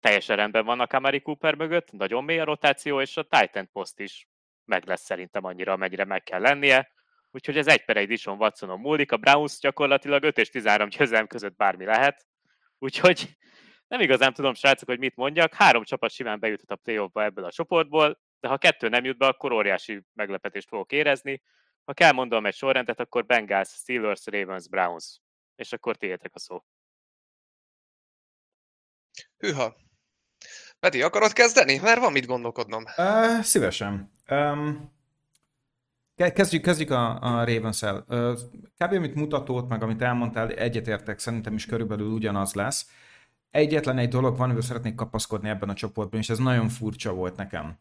[0.00, 4.28] teljesen rendben vannak Amari Cooper mögött, nagyon mély a rotáció, és a Titan post is
[4.64, 6.92] meg lesz szerintem annyira, amennyire meg kell lennie.
[7.30, 11.26] Úgyhogy ez egy per egy Dishon Watsonon múlik, a Browns gyakorlatilag 5 és 13 győzelem
[11.26, 12.26] között bármi lehet.
[12.78, 13.36] Úgyhogy
[13.90, 15.54] nem igazán tudom, srácok, hogy mit mondjak.
[15.54, 19.26] Három csapat simán bejutott a playoffba ebből a csoportból, de ha kettő nem jut be,
[19.26, 21.42] akkor óriási meglepetést fogok érezni.
[21.84, 25.20] Ha kell mondom egy sorrendet, akkor Bengals, Steelers, Ravens, Browns.
[25.56, 26.64] És akkor tiétek a szó.
[29.38, 29.76] Hűha,
[30.80, 31.78] Peti, akarod kezdeni?
[31.78, 32.84] Mert van mit gondolkodnom.
[32.96, 34.12] Uh, szívesen.
[34.30, 34.92] Um,
[36.14, 38.04] kezdjük, kezdjük a, a Ravens-el.
[38.08, 38.38] Uh,
[38.78, 38.92] kb.
[38.92, 42.86] amit mutatót, meg amit elmondtál, egyetértek, szerintem is körülbelül ugyanaz lesz.
[43.50, 47.36] Egyetlen egy dolog van, amivel szeretnék kapaszkodni ebben a csoportban, és ez nagyon furcsa volt
[47.36, 47.78] nekem.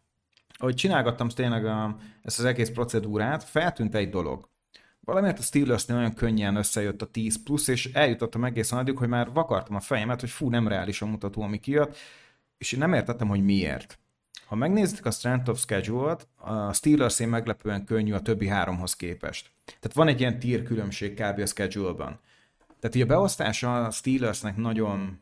[0.58, 4.50] Ahogy csinálgattam tényleg a, ezt az egész procedúrát, feltűnt egy dolog.
[5.00, 9.32] Valamiért a steelers nagyon könnyen összejött a 10 plusz, és eljutottam egészen addig, hogy már
[9.32, 11.98] vakartam a fejemet, hogy fú, nem reális a mutató, ami kijött,
[12.58, 14.00] és én nem értettem, hogy miért.
[14.46, 19.52] Ha megnézitek a Strength of Schedule-t, a steelers meglepően könnyű a többi háromhoz képest.
[19.66, 21.40] Tehát van egy ilyen tier különbség kb.
[21.40, 22.20] a schedule-ban.
[22.80, 25.22] Tehát így a beosztása a Steelersnek nagyon,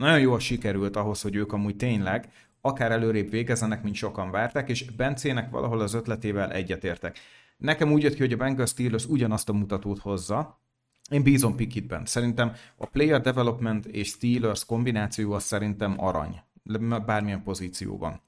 [0.00, 4.90] nagyon jól sikerült ahhoz, hogy ők amúgy tényleg akár előrébb végezzenek, mint sokan várták, és
[4.90, 7.18] Bencének valahol az ötletével egyetértek.
[7.56, 10.60] Nekem úgy jött ki, hogy a Bengals Steelers ugyanazt a mutatót hozza,
[11.10, 12.04] én bízom Pickettben.
[12.04, 16.42] Szerintem a player development és Steelers kombináció az szerintem arany
[17.06, 18.20] bármilyen pozícióban.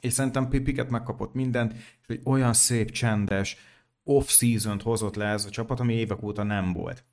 [0.00, 3.56] És szerintem Pipiket megkapott mindent, és egy olyan szép, csendes
[4.04, 7.04] off-season hozott le ez a csapat, ami évek óta nem volt.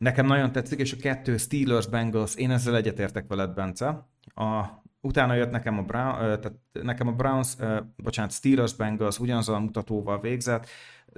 [0.00, 4.08] Nekem nagyon tetszik, és a kettő Steelers, Bengals, én ezzel egyetértek veled, Bence.
[4.34, 4.64] A,
[5.00, 7.56] utána jött nekem a, Brown, tehát nekem a Browns,
[7.96, 10.66] bocsánat, Steelers, Bengals ugyanaz a mutatóval végzett,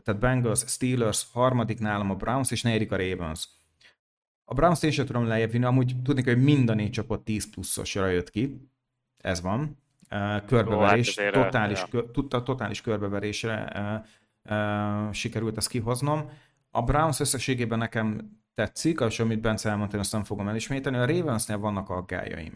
[0.05, 3.49] tehát Bengals, Steelers, harmadik nálam a Browns, és negyedik a Ravens.
[4.45, 7.51] A Browns én sem tudom lejjebb vinni, amúgy tudni hogy mind a négy csapat 10
[7.51, 8.71] pluszosra jött ki.
[9.17, 9.79] Ez van.
[10.47, 12.05] Körbeverés, Ó, hát totális, ja.
[12.13, 13.73] kö, totális körbeverésre
[15.13, 16.31] sikerült ezt kihoznom.
[16.71, 20.99] A Browns összességében nekem tetszik, és amit Bence elmondta, azt nem fogom elismételni.
[20.99, 22.53] A Ravensnél vannak aggájaim.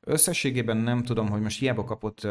[0.00, 2.26] Összességében nem tudom, hogy most hiába kapott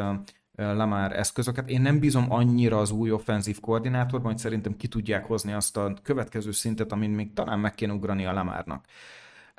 [0.55, 1.69] Lamar eszközöket.
[1.69, 5.93] Én nem bízom annyira az új offenzív koordinátorban, hogy szerintem ki tudják hozni azt a
[6.03, 8.85] következő szintet, amin még talán meg kéne ugrani a Lamárnak.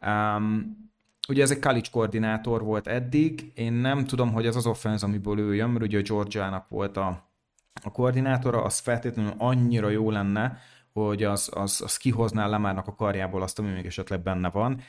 [0.07, 0.77] Um,
[1.29, 5.39] ugye ez egy college koordinátor volt eddig, én nem tudom, hogy ez az offenz, amiből
[5.39, 7.29] ő jön, mert ugye a Georgiának volt a,
[7.83, 10.59] a koordinátora, az feltétlenül annyira jó lenne,
[10.93, 14.81] hogy az, az, az kihozná Lamárnak a karjából azt, ami még esetleg benne van.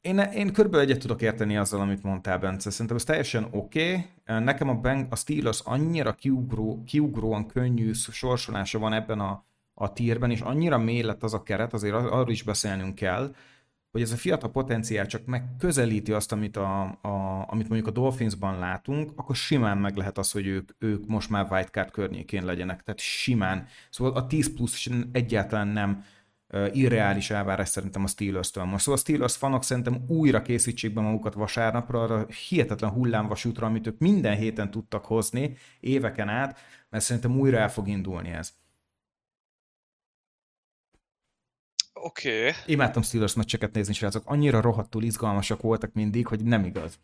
[0.00, 2.70] én, én körülbelül egyet tudok érteni azzal, amit mondtál, Bence.
[2.70, 4.06] Szerintem ez teljesen oké.
[4.24, 4.42] Okay.
[4.44, 9.44] Nekem a, Bang, a Steelers annyira kiugró, kiugróan könnyű sorsolása van ebben a,
[9.74, 13.34] a tírben, és annyira mély lett az a keret, azért arról is beszélnünk kell,
[13.92, 18.58] hogy ez a fiatal potenciál csak megközelíti azt, amit, a, a, amit mondjuk a Dolphinsban
[18.58, 22.82] látunk, akkor simán meg lehet az, hogy ők, ők most már wildcard környékén legyenek.
[22.82, 23.66] Tehát simán.
[23.90, 26.04] Szóval a 10 plusz egyáltalán nem
[26.72, 28.84] irreális elvárás szerintem a Steelers-től most.
[28.84, 33.98] Szóval a Steelers fanok szerintem újra készítsék be magukat vasárnapra, arra hihetetlen hullámvasútra, amit ők
[33.98, 36.58] minden héten tudtak hozni éveken át,
[36.90, 38.61] mert szerintem újra el fog indulni ez.
[42.02, 42.48] Oké.
[42.48, 42.52] Okay.
[42.66, 44.22] Imádtam Steelers meccseket nézni, srácok.
[44.26, 46.98] Annyira rohadtul izgalmasak voltak mindig, hogy nem igaz.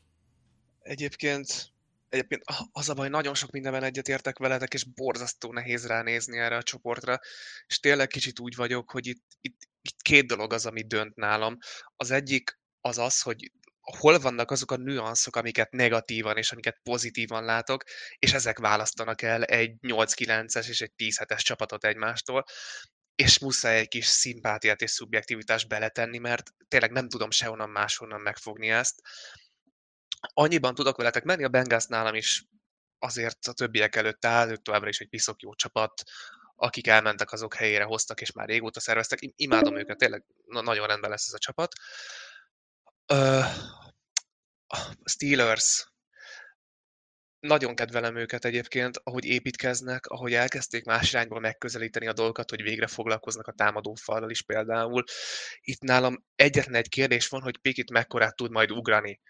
[0.82, 1.72] Egyébként
[2.08, 2.42] Egyébként
[2.72, 7.18] az a baj, nagyon sok mindenben egyetértek veletek, és borzasztó nehéz ránézni erre a csoportra,
[7.66, 11.58] és tényleg kicsit úgy vagyok, hogy itt, itt, itt két dolog az, ami dönt nálam.
[11.96, 17.44] Az egyik az az, hogy hol vannak azok a nüanszok, amiket negatívan és amiket pozitívan
[17.44, 17.82] látok,
[18.18, 22.44] és ezek választanak el egy 8-9-es és egy 10-7-es csapatot egymástól,
[23.22, 28.70] és muszáj egy kis szimpátiát és szubjektivitást beletenni, mert tényleg nem tudom sehonnan máshonnan megfogni
[28.70, 29.00] ezt
[30.20, 32.44] annyiban tudok veletek menni, a Bengals nálam is
[32.98, 36.02] azért a többiek előtt áll, ők továbbra is egy piszok jó csapat,
[36.56, 39.18] akik elmentek, azok helyére hoztak, és már régóta szerveztek.
[39.36, 41.72] Imádom őket, tényleg nagyon rendben lesz ez a csapat.
[43.12, 43.44] Uh,
[45.04, 45.92] Steelers.
[47.40, 52.86] Nagyon kedvelem őket egyébként, ahogy építkeznek, ahogy elkezdték más irányból megközelíteni a dolgokat, hogy végre
[52.86, 55.04] foglalkoznak a támadó fallal is például.
[55.60, 59.20] Itt nálam egyetlen egy kérdés van, hogy Pikit mekkorát tud majd ugrani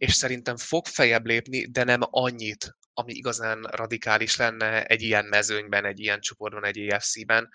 [0.00, 5.84] és szerintem fog fejebb lépni, de nem annyit, ami igazán radikális lenne egy ilyen mezőnyben,
[5.84, 7.48] egy ilyen csoportban, egy EFC-ben.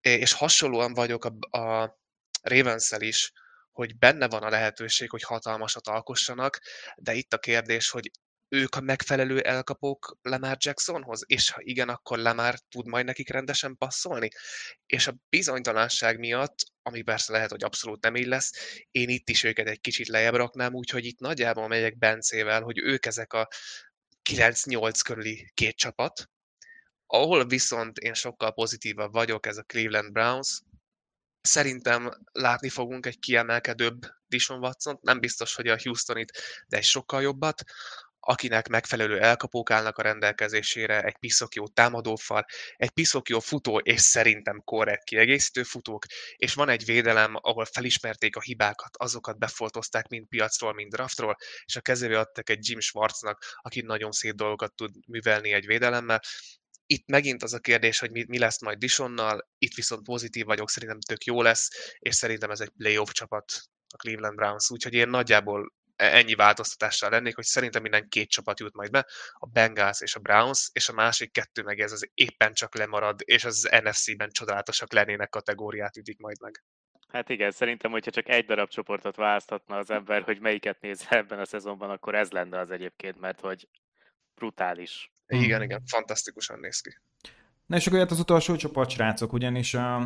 [0.00, 1.98] És hasonlóan vagyok a, a
[2.42, 3.32] ravens is,
[3.72, 6.60] hogy benne van a lehetőség, hogy hatalmasat alkossanak,
[6.96, 8.10] de itt a kérdés, hogy
[8.48, 11.22] ők a megfelelő elkapók Lamar Jacksonhoz?
[11.26, 14.28] És ha igen, akkor Lamar tud majd nekik rendesen passzolni?
[14.86, 18.52] És a bizonytalanság miatt, ami persze lehet, hogy abszolút nem így lesz,
[18.90, 23.06] én itt is őket egy kicsit lejjebb raknám, úgyhogy itt nagyjából megyek Bencével, hogy ők
[23.06, 23.48] ezek a
[24.30, 26.30] 9-8 körüli két csapat,
[27.06, 30.60] ahol viszont én sokkal pozitívabb vagyok, ez a Cleveland Browns,
[31.40, 36.32] Szerintem látni fogunk egy kiemelkedőbb Dishon watson nem biztos, hogy a Houstonit,
[36.66, 37.62] de egy sokkal jobbat
[38.28, 44.00] akinek megfelelő elkapók állnak a rendelkezésére, egy piszok jó támadófal, egy piszok jó futó, és
[44.00, 46.04] szerintem korrekt kiegészítő futók,
[46.36, 51.76] és van egy védelem, ahol felismerték a hibákat, azokat befoltozták mind piacról, mind draftról, és
[51.76, 56.20] a kezébe adtak egy Jim Schwarznak, aki nagyon szép dolgokat tud művelni egy védelemmel,
[56.86, 60.70] itt megint az a kérdés, hogy mi, mi lesz majd Dishonnal, itt viszont pozitív vagyok,
[60.70, 61.68] szerintem tök jó lesz,
[61.98, 63.44] és szerintem ez egy playoff csapat
[63.88, 68.74] a Cleveland Browns, úgyhogy én nagyjából ennyi változtatással lennék, hogy szerintem minden két csapat jut
[68.74, 72.52] majd be, a Bengals és a Browns, és a másik kettő meg ez az éppen
[72.52, 76.64] csak lemarad, és az NFC-ben csodálatosak lennének kategóriát ütik majd meg.
[77.08, 81.38] Hát igen, szerintem, hogyha csak egy darab csoportot választhatna az ember, hogy melyiket néz ebben
[81.38, 83.68] a szezonban, akkor ez lenne az egyébként, mert hogy
[84.34, 85.12] brutális.
[85.26, 85.62] Igen, hmm.
[85.62, 86.98] igen, fantasztikusan néz ki.
[87.66, 90.02] Na és akkor jött az utolsó csoport, srácok, ugyanis uh,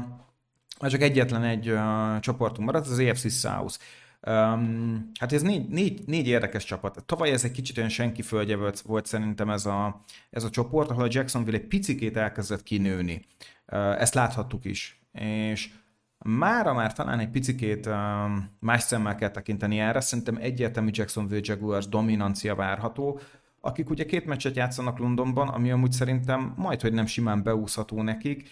[0.80, 3.78] csak egyetlen egy uh, csoportunk maradt, az AFC South.
[4.26, 7.04] Um, hát ez négy, négy, négy érdekes csapat.
[7.04, 10.00] Tavaly ez egy kicsit olyan senki földje volt, volt szerintem ez a,
[10.30, 13.24] ez a csoport, ahol a Jacksonville egy picikét elkezdett kinőni.
[13.72, 15.02] Uh, ezt láthattuk is.
[15.12, 15.70] És
[16.18, 21.88] mára már talán egy picikét um, más szemmel kell tekinteni erre, szerintem egyértelmű Jacksonville Jaguars
[21.88, 23.20] dominancia várható,
[23.64, 28.48] akik ugye két meccset játszanak Londonban, ami amúgy szerintem majd, hogy nem simán beúszható nekik.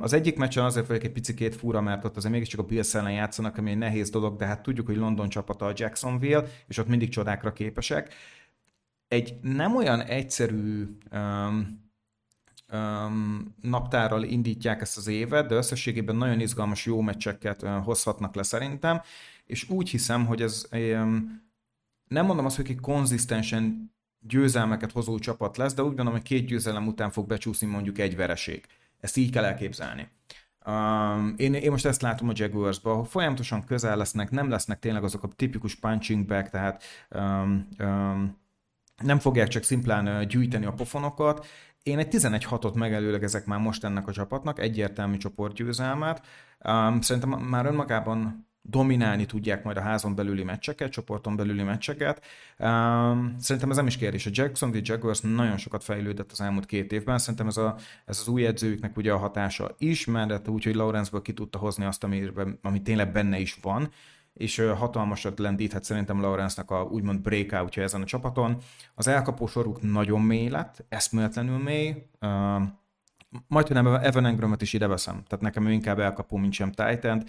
[0.00, 3.12] Az egyik meccsen azért vagyok egy picit fura, mert ott azért mégiscsak a Bills ellen
[3.12, 6.88] játszanak, ami egy nehéz dolog, de hát tudjuk, hogy London csapata a Jacksonville, és ott
[6.88, 8.14] mindig csodákra képesek.
[9.08, 11.82] Egy nem olyan egyszerű um,
[12.72, 18.42] um, naptárral indítják ezt az évet, de összességében nagyon izgalmas, jó meccseket uh, hozhatnak le
[18.42, 19.00] szerintem,
[19.46, 21.42] és úgy hiszem, hogy ez um,
[22.08, 23.91] nem mondom azt, hogy ki konzisztensen
[24.28, 28.16] győzelmeket hozó csapat lesz, de úgy gondolom, hogy két győzelem után fog becsúszni mondjuk egy
[28.16, 28.66] vereség.
[29.00, 30.08] Ezt így kell elképzelni.
[30.66, 35.04] Um, én, én most ezt látom a Jaguarsban, hogy folyamatosan közel lesznek, nem lesznek tényleg
[35.04, 38.36] azok a tipikus punching back, tehát um, um,
[39.02, 41.46] nem fogják csak szimplán uh, gyűjteni a pofonokat.
[41.82, 46.26] Én egy 11-6-ot megelőlegezek már most ennek a csapatnak, egyértelmű csoportgyőzelmet.
[46.64, 52.24] Um, szerintem már önmagában dominálni tudják majd a házon belüli meccseket, csoporton belüli meccseket.
[53.38, 54.26] Szerintem ez nem is kérdés.
[54.26, 57.18] A Jacksonville Jaguars nagyon sokat fejlődött az elmúlt két évben.
[57.18, 61.22] Szerintem ez, a, ez az új edzőjüknek ugye a hatása is, mert úgy, hogy Lawrenceből
[61.22, 63.90] ki tudta hozni azt, amiben, ami tényleg benne is van.
[64.34, 68.56] és hatalmasat lendíthet szerintem Lawrence-nak a úgymond breakoutja ezen a csapaton.
[68.94, 72.06] Az elkapó soruk nagyon mély lett, eszméletlenül mély,
[73.46, 76.72] majd, hogy nem Evan Engramet is ide veszem, tehát nekem ő inkább elkapó, mint sem
[76.72, 77.24] titan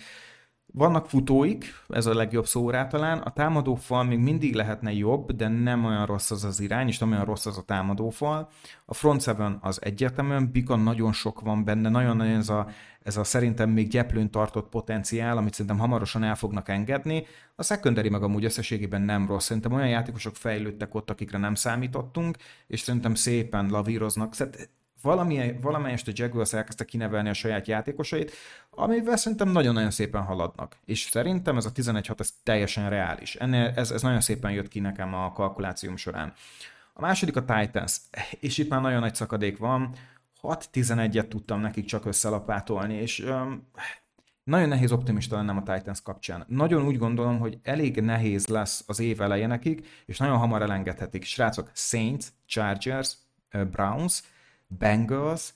[0.76, 3.18] vannak futóik, ez a legjobb szó rá talán.
[3.18, 7.12] A támadófal még mindig lehetne jobb, de nem olyan rossz az az irány, és nem
[7.12, 8.50] olyan rossz az a támadófal.
[8.86, 12.68] A front seven az egyértelműen, Bika nagyon sok van benne, nagyon-nagyon ez a,
[13.04, 17.26] ez a szerintem még gyeplőn tartott potenciál, amit szerintem hamarosan el fognak engedni.
[17.56, 19.46] A secondary meg amúgy összességében nem rossz.
[19.46, 24.34] Szerintem olyan játékosok fejlődtek ott, akikre nem számítottunk, és szerintem szépen lavíroznak.
[24.34, 24.66] Szerintem
[25.04, 28.32] valami, valamelyest a Jaguars elkezdte kinevelni a saját játékosait,
[28.70, 30.78] amivel szerintem nagyon-nagyon szépen haladnak.
[30.86, 33.36] És szerintem ez a 11-6 ez teljesen reális.
[33.36, 36.34] Ennél, ez, ez nagyon szépen jött ki nekem a kalkulációm során.
[36.94, 37.98] A második a Titans,
[38.40, 39.96] és itt már nagyon nagy szakadék van,
[40.42, 43.68] 6-11-et tudtam nekik csak összelapátolni, és um,
[44.44, 46.46] nagyon nehéz optimista lennem a Titans kapcsán.
[46.48, 51.24] Nagyon úgy gondolom, hogy elég nehéz lesz az év eleje nekik, és nagyon hamar elengedhetik.
[51.24, 53.18] Srácok, Saints, Chargers,
[53.72, 54.22] Browns,
[54.78, 55.54] Bengals,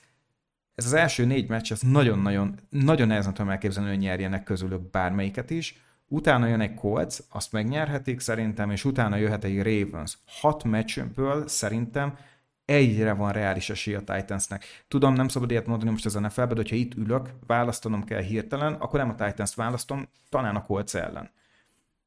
[0.75, 5.49] ez az első négy meccs, ez nagyon-nagyon, nagyon nehezen tudom elképzelni, hogy nyerjenek közülük bármelyiket
[5.49, 5.81] is.
[6.07, 10.17] Utána jön egy Colts, azt megnyerhetik szerintem, és utána jöhet egy Ravens.
[10.25, 12.17] Hat meccsből szerintem
[12.65, 14.65] egyre van reális esély a Titansnek.
[14.87, 18.73] Tudom, nem szabad ilyet mondani most az NFL-be, de hogyha itt ülök, választanom kell hirtelen,
[18.73, 21.29] akkor nem a Titans választom, talán a Colts ellen.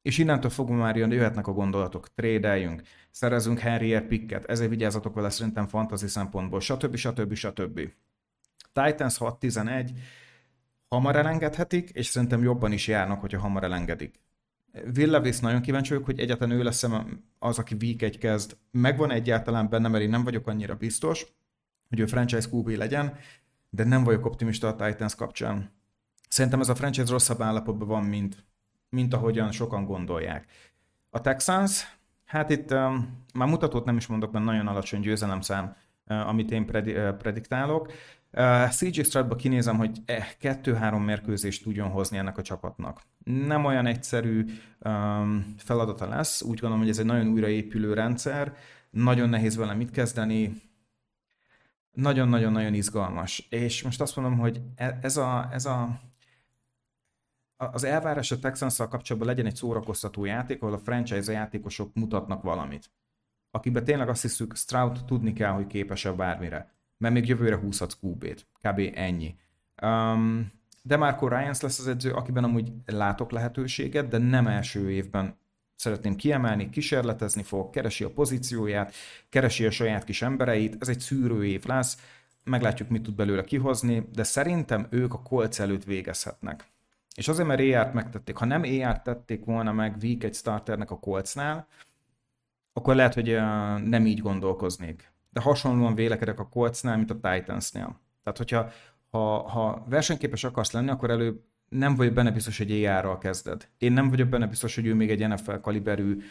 [0.01, 2.81] És innentől fogva már jön, jöhetnek a gondolatok, trédeljünk,
[3.11, 6.95] szerezünk Henrier picket, ezért vigyázzatok vele szerintem fantasy szempontból, stb.
[6.95, 7.33] stb.
[7.33, 7.79] stb.
[8.73, 9.89] Titans 6-11,
[10.87, 14.19] hamar elengedhetik, és szerintem jobban is járnak, hogyha hamar elengedik.
[14.95, 16.87] Will nagyon kíváncsi vagyok, hogy egyáltalán ő lesz
[17.39, 18.57] az, aki week egy kezd.
[18.71, 21.25] Megvan egyáltalán benne, mert én nem vagyok annyira biztos,
[21.89, 23.17] hogy ő franchise QB legyen,
[23.69, 25.71] de nem vagyok optimista a Titans kapcsán.
[26.29, 28.45] Szerintem ez a franchise rosszabb állapotban van, mint,
[28.91, 30.45] mint ahogyan sokan gondolják.
[31.09, 35.75] A Texans, hát itt um, már mutatót nem is mondok, mert nagyon alacsony győzelemszám,
[36.05, 37.91] uh, amit én predi- uh, prediktálok.
[38.31, 43.01] Uh, CJ Stroudba kinézem, hogy eh, kettő-három mérkőzést tudjon hozni ennek a csapatnak.
[43.23, 44.45] Nem olyan egyszerű
[44.79, 48.53] um, feladata lesz, úgy gondolom, hogy ez egy nagyon újraépülő rendszer,
[48.89, 50.61] nagyon nehéz vele mit kezdeni,
[51.91, 53.47] nagyon-nagyon-nagyon izgalmas.
[53.49, 55.99] És most azt mondom, hogy e, ez a, ez a
[57.71, 62.91] az elvárás a texans kapcsolatban legyen egy szórakoztató játék, ahol a franchise játékosok mutatnak valamit.
[63.51, 68.47] Akiben tényleg azt hiszük, Stroud tudni kell, hogy képes-e bármire mert még jövőre húzhatsz QB-t.
[68.61, 68.91] Kb.
[68.93, 69.35] ennyi.
[69.81, 70.51] Um,
[70.83, 75.35] de Marco Ryans lesz az edző, akiben amúgy látok lehetőséget, de nem első évben
[75.75, 78.93] szeretném kiemelni, kísérletezni fog, keresi a pozícióját,
[79.29, 81.97] keresi a saját kis embereit, ez egy szűrő év lesz,
[82.43, 86.70] meglátjuk, mit tud belőle kihozni, de szerintem ők a kolc előtt végezhetnek.
[87.15, 88.37] És azért, mert ER-t megtették.
[88.37, 91.67] Ha nem ER-t tették volna meg week egy starternek a kolcnál,
[92.73, 93.35] akkor lehet, hogy
[93.83, 97.99] nem így gondolkoznék de hasonlóan vélekedek a Coltsnál, mint a Titansnél.
[98.23, 98.69] Tehát, hogyha
[99.09, 103.67] ha, ha versenyképes akarsz lenni, akkor előbb nem vagyok benne biztos, hogy AI-ral kezded.
[103.77, 106.21] Én nem vagyok benne biztos, hogy ő még egy NFL kaliberű,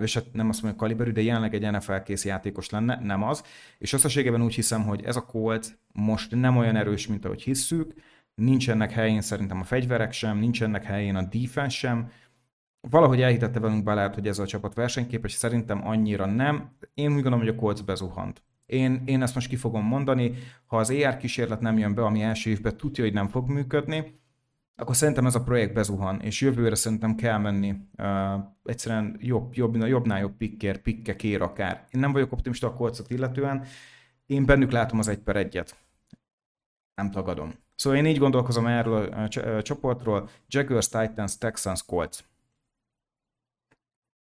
[0.00, 3.42] és hát nem azt mondom, kaliberű, de jelenleg egy NFL kész játékos lenne, nem az.
[3.78, 7.92] És összességében úgy hiszem, hogy ez a Colt most nem olyan erős, mint ahogy hisszük,
[8.36, 12.10] nincsenek helyén szerintem a fegyverek sem, nincsenek helyén a defense sem,
[12.90, 16.76] valahogy elhitette velünk Balázs, hogy ez a csapat versenyképes, szerintem annyira nem.
[16.94, 18.42] Én úgy gondolom, hogy a Colts bezuhant.
[18.66, 20.34] Én, én ezt most ki fogom mondani,
[20.66, 24.20] ha az ER kísérlet nem jön be, ami első évben tudja, hogy nem fog működni,
[24.76, 29.76] akkor szerintem ez a projekt bezuhan, és jövőre szerintem kell menni uh, egyszerűen jobb, jobb,
[29.76, 31.86] jobbnál jobb pikker, pikke kér akár.
[31.90, 33.64] Én nem vagyok optimista a kolcot illetően,
[34.26, 35.76] én bennük látom az egy per egyet.
[36.94, 37.52] Nem tagadom.
[37.76, 42.18] Szóval én így gondolkozom erről a csoportról, Jaguars, Titans, Texans, Colts.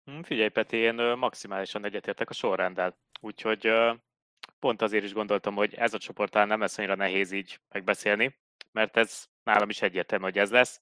[0.05, 2.97] Hm, figyelj, Peti, én maximálisan egyetértek a sorrenddel.
[3.21, 3.71] Úgyhogy
[4.59, 8.37] pont azért is gondoltam, hogy ez a csoport nem lesz annyira nehéz így megbeszélni,
[8.71, 10.79] mert ez nálam is egyértelmű, hogy ez lesz.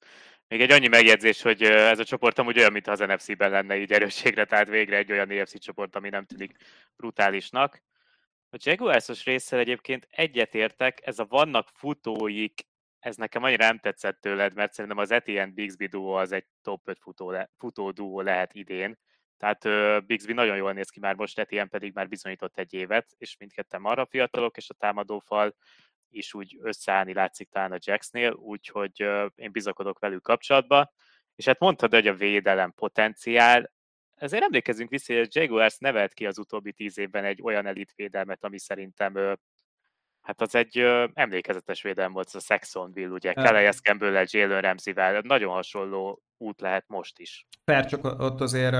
[0.47, 3.91] Még egy annyi megjegyzés, hogy ez a csoport amúgy olyan, mintha az NFC-ben lenne így
[3.91, 6.55] erősségre, tehát végre egy olyan EFC csoport, ami nem tűnik
[6.95, 7.81] brutálisnak.
[8.49, 12.67] A Jaguars-os résszel egyébként egyetértek, ez a vannak futóik,
[12.99, 16.87] ez nekem annyira nem tetszett tőled, mert szerintem az Etienne Bixby duo az egy top
[16.87, 18.97] 5 futó, le, futó duo lehet idén.
[19.37, 23.07] Tehát uh, Bixby nagyon jól néz ki már most, Etienne pedig már bizonyított egy évet,
[23.17, 25.55] és mindketten arra fiatalok, és a támadófal
[26.09, 30.93] is úgy összeállni látszik talán a Jacksnél, úgyhogy én bizakodok velük kapcsolatba.
[31.35, 33.71] És hát mondtad, hogy a védelem potenciál,
[34.17, 38.43] ezért emlékezünk vissza, hogy a Jaguars nevelt ki az utóbbi tíz évben egy olyan elitvédelmet,
[38.43, 39.37] ami szerintem
[40.27, 45.21] Hát az egy ö, emlékezetes védelem volt, az a Saxonville, ugye, Calais Campbell-el, Jalen Ramsey-vel,
[45.23, 47.47] nagyon hasonló út lehet most is.
[47.65, 48.75] Per, csak ott azért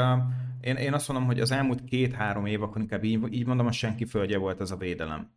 [0.61, 3.71] én, én azt mondom, hogy az elmúlt két-három év, akkor inkább így, így mondom, a
[3.71, 5.31] senki földje volt ez a védelem.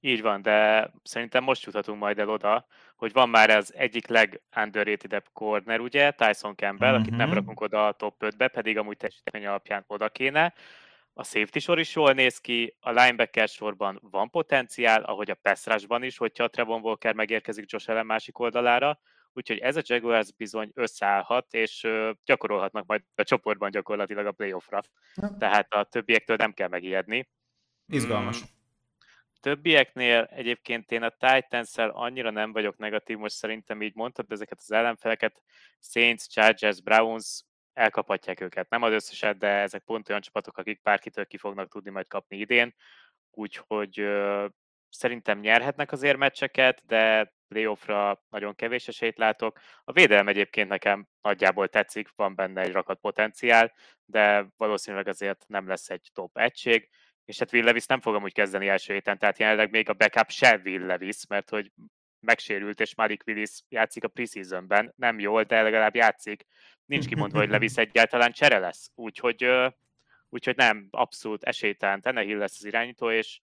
[0.00, 2.66] Így van, de szerintem most juthatunk majd el oda,
[2.96, 7.02] hogy van már az egyik leg-underrated corner, ugye, Tyson Campbell, uh-huh.
[7.02, 7.36] akit nem mhm.
[7.36, 10.54] rakunk oda a top 5-be, pedig amúgy teljesítmény alapján oda kéne.
[11.12, 15.66] A safety sor is jól néz ki, a linebacker sorban van potenciál, ahogy a pass
[15.66, 18.98] rushban is, hogyha a Trevon Walker megérkezik Josh Allen másik oldalára,
[19.32, 21.86] úgyhogy ez a Jaguars bizony összeállhat, és
[22.24, 24.80] gyakorolhatnak majd a csoportban gyakorlatilag a playoffra.
[25.38, 27.28] Tehát a többiektől nem kell megijedni.
[27.88, 28.38] Izgalmas.
[28.38, 28.54] Hmm
[29.46, 34.72] többieknél egyébként én a titans annyira nem vagyok negatív, most szerintem így mondtad, ezeket az
[34.72, 35.42] ellenfeleket,
[35.80, 38.68] Saints, Chargers, Browns, elkaphatják őket.
[38.70, 42.36] Nem az összeset, de ezek pont olyan csapatok, akik bárkitől ki fognak tudni majd kapni
[42.36, 42.74] idén,
[43.30, 44.46] úgyhogy ö,
[44.88, 49.58] szerintem nyerhetnek az érmeccseket, de playoffra nagyon kevés esélyt látok.
[49.84, 53.72] A védelem egyébként nekem nagyjából tetszik, van benne egy rakat potenciál,
[54.04, 56.88] de valószínűleg azért nem lesz egy top egység
[57.26, 60.30] és hát Will Levis nem fogom úgy kezdeni első héten, tehát jelenleg még a backup
[60.30, 61.72] se Will Levis, mert hogy
[62.20, 66.46] megsérült, és Malik Willis játszik a preseasonben, nem jól, de legalább játszik.
[66.84, 69.50] Nincs kimondva, hogy Levis egyáltalán csere lesz, úgyhogy,
[70.28, 72.00] úgyhogy nem, abszolút esélytelen.
[72.00, 73.40] Tenehill lesz az irányító, és,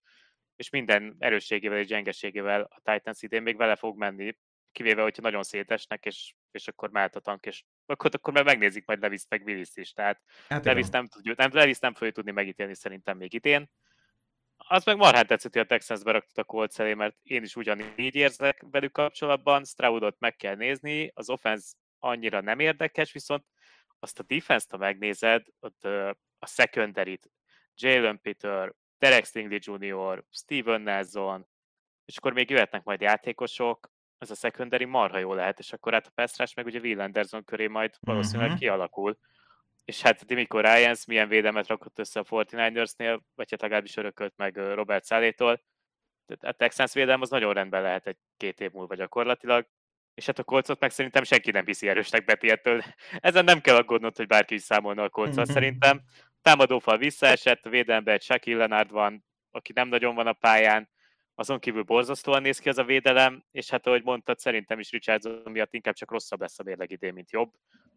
[0.56, 4.36] és minden erősségével és gyengeségével a Titans idén még vele fog menni,
[4.72, 8.86] kivéve, hogyha nagyon szétesnek, és, és akkor mehet a tank, és akkor, akkor már megnézik
[8.86, 9.92] majd Levis meg Willis is.
[9.92, 13.70] Tehát hát Levis nem, tudja, nem, Levis nem fogja tudni megítélni szerintem még idén.
[14.56, 18.14] Az meg marhán tetszett, hogy a Texans beraktott a Colts elé, mert én is ugyanígy
[18.14, 19.64] érzek velük kapcsolatban.
[19.64, 23.44] Stroudot meg kell nézni, az offense annyira nem érdekes, viszont
[23.98, 25.84] azt a defense-t, ha megnézed, ott
[26.38, 27.30] a secondary-t,
[27.74, 31.46] Jalen Peter, Derek Stingley Jr., Steven Nelson,
[32.04, 33.92] és akkor még jöhetnek majd játékosok,
[34.24, 37.44] ez a secondary marha jó lehet, és akkor hát a pass meg ugye Will Anderson
[37.44, 38.60] köré majd valószínűleg uh-huh.
[38.60, 39.18] kialakul.
[39.84, 44.56] És hát Dimiko Ryans milyen védelmet rakott össze a 49ersnél, vagy hát legalábbis örökölt meg
[44.56, 45.62] Robert Szálétól.
[46.40, 49.66] A Texans védelem az nagyon rendben lehet egy két év múlva gyakorlatilag.
[50.14, 52.82] És hát a kolcot meg szerintem senki nem hiszi erősnek Betiettől.
[53.20, 55.52] Ezen nem kell aggódnod, hogy bárki is számolna a kolcot uh-huh.
[55.52, 56.02] szerintem.
[56.42, 60.88] Támadófal visszaesett, a védelemben egy Shaquille Leonard van, aki nem nagyon van a pályán,
[61.34, 65.42] azon kívül borzasztóan néz ki az a védelem, és hát ahogy mondtad, szerintem is Richardson
[65.44, 67.52] miatt inkább csak rosszabb lesz a mérleg idén, mint jobb,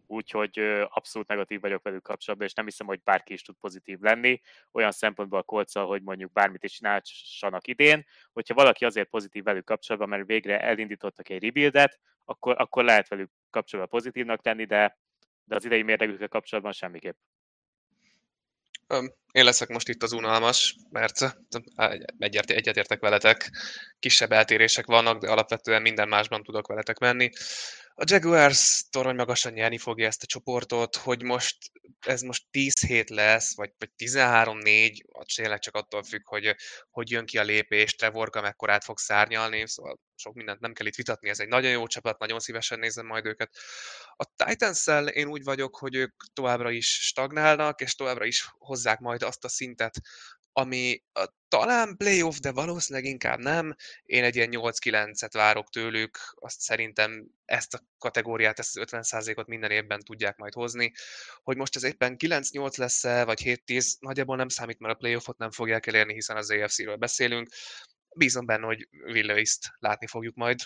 [0.08, 0.60] úgyhogy
[0.90, 4.92] abszolút negatív vagyok velük kapcsolatban, és nem hiszem, hogy bárki is tud pozitív lenni, olyan
[4.92, 10.10] szempontból a kolccal, hogy mondjuk bármit is csinálsanak idén, hogyha valaki azért pozitív velük kapcsolatban,
[10.10, 14.98] mert végre elindítottak egy rebuildet, akkor, akkor lehet velük kapcsolatban pozitívnak tenni, de,
[15.44, 17.18] de az idei mérlegükkel kapcsolatban semmiképp.
[19.32, 21.38] Én leszek most itt az unalmas, mert
[22.18, 23.50] egyet, egyetértek veletek.
[24.00, 27.30] Kisebb eltérések vannak, de alapvetően minden másban tudok veletek menni.
[28.00, 31.58] A Jaguars torony magasan nyerni fogja ezt a csoportot, hogy most
[32.00, 35.02] ez most 10 hét lesz, vagy, vagy 13-4,
[35.36, 36.56] tényleg csak attól függ, hogy,
[36.90, 40.96] hogy jön ki a lépés, Trevorka mekkorát fog szárnyalni, szóval sok mindent nem kell itt
[40.96, 43.58] vitatni, ez egy nagyon jó csapat, nagyon szívesen nézem majd őket.
[44.16, 49.24] A titans én úgy vagyok, hogy ők továbbra is stagnálnak, és továbbra is hozzák majd
[49.24, 49.96] azt a szintet,
[50.58, 53.76] ami a, talán playoff, de valószínűleg inkább nem.
[54.04, 59.72] Én egy ilyen 8-9-et várok tőlük, azt szerintem ezt a kategóriát, ezt az 50%-ot minden
[59.72, 60.92] évben tudják majd hozni.
[61.44, 65.52] Hogy most ez éppen 9-8 lesz-e, vagy 7-10, nagyjából nem számít, mert a playoffot nem
[65.52, 67.50] fogják elérni, hiszen az AFC-ről beszélünk.
[68.16, 70.60] Bízom benne, hogy Willow-t látni fogjuk majd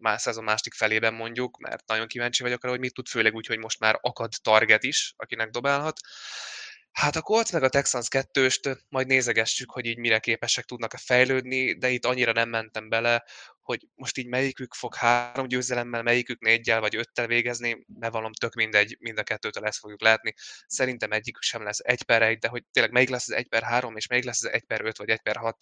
[0.00, 3.46] már szezon másik felében mondjuk, mert nagyon kíváncsi vagyok arra, hogy mit tud, főleg úgy,
[3.46, 6.00] hogy most már akad target is, akinek dobálhat.
[6.98, 11.72] Hát a Colts meg a Texans kettőst majd nézegessük, hogy így mire képesek tudnak-e fejlődni,
[11.72, 13.24] de itt annyira nem mentem bele,
[13.60, 18.54] hogy most így melyikük fog három győzelemmel, melyikük négyel vagy öttel végezni, ne valom tök
[18.54, 20.34] mindegy, mind a kettőtől ezt fogjuk látni.
[20.66, 23.62] Szerintem egyikük sem lesz egy per egy, de hogy tényleg melyik lesz az egy per
[23.62, 25.56] három, és melyik lesz az egy per öt vagy egy per hat,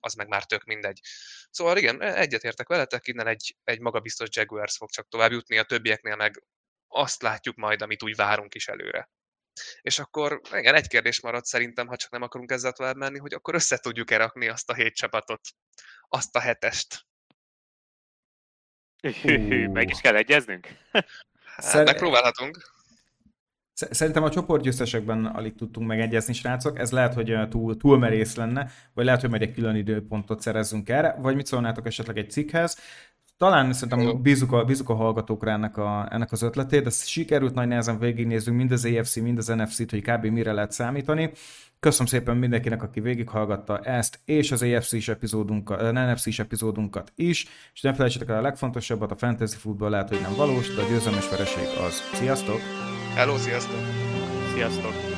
[0.00, 1.00] az meg már tök mindegy.
[1.50, 6.16] Szóval igen, egyetértek veletek, innen egy, egy magabiztos Jaguars fog csak tovább jutni, a többieknél
[6.16, 6.42] meg
[6.88, 9.10] azt látjuk majd, amit úgy várunk is előre.
[9.80, 13.34] És akkor igen, egy kérdés maradt szerintem, ha csak nem akarunk ezzel tovább menni, hogy
[13.34, 15.40] akkor össze tudjuk-e rakni azt a hét csapatot,
[16.08, 17.06] azt a hetest.
[19.22, 20.68] Hű, meg is kell egyeznünk?
[20.92, 21.06] Hát,
[21.64, 22.74] Szer- megpróbálhatunk.
[23.72, 26.78] Szerintem a csoportgyőztesekben alig tudtunk megegyezni, srácok.
[26.78, 30.88] Ez lehet, hogy túl, túl merész lenne, vagy lehet, hogy majd egy külön időpontot szerezzünk
[30.88, 32.78] erre, vagy mit szólnátok esetleg egy cikkhez.
[33.36, 37.68] Talán szerintem bízunk a, bízuk a hallgatókra ennek, a, ennek az ötletét, de sikerült nagy
[37.68, 40.24] nehezen végignézzünk mind az EFC, mind az NFC-t, hogy kb.
[40.24, 41.30] mire lehet számítani.
[41.80, 47.94] Köszönöm szépen mindenkinek, aki végighallgatta ezt, és az EFC-s epizódunkat, NFC-s epizódunkat is, és ne
[47.94, 51.66] felejtsétek el a legfontosabbat, a fantasy futball lehet, hogy nem valós, de a győzelmes vereség
[51.86, 52.00] az.
[52.12, 52.60] Sziasztok!
[53.14, 53.80] Hello, sziasztok!
[54.54, 55.15] Sziasztok!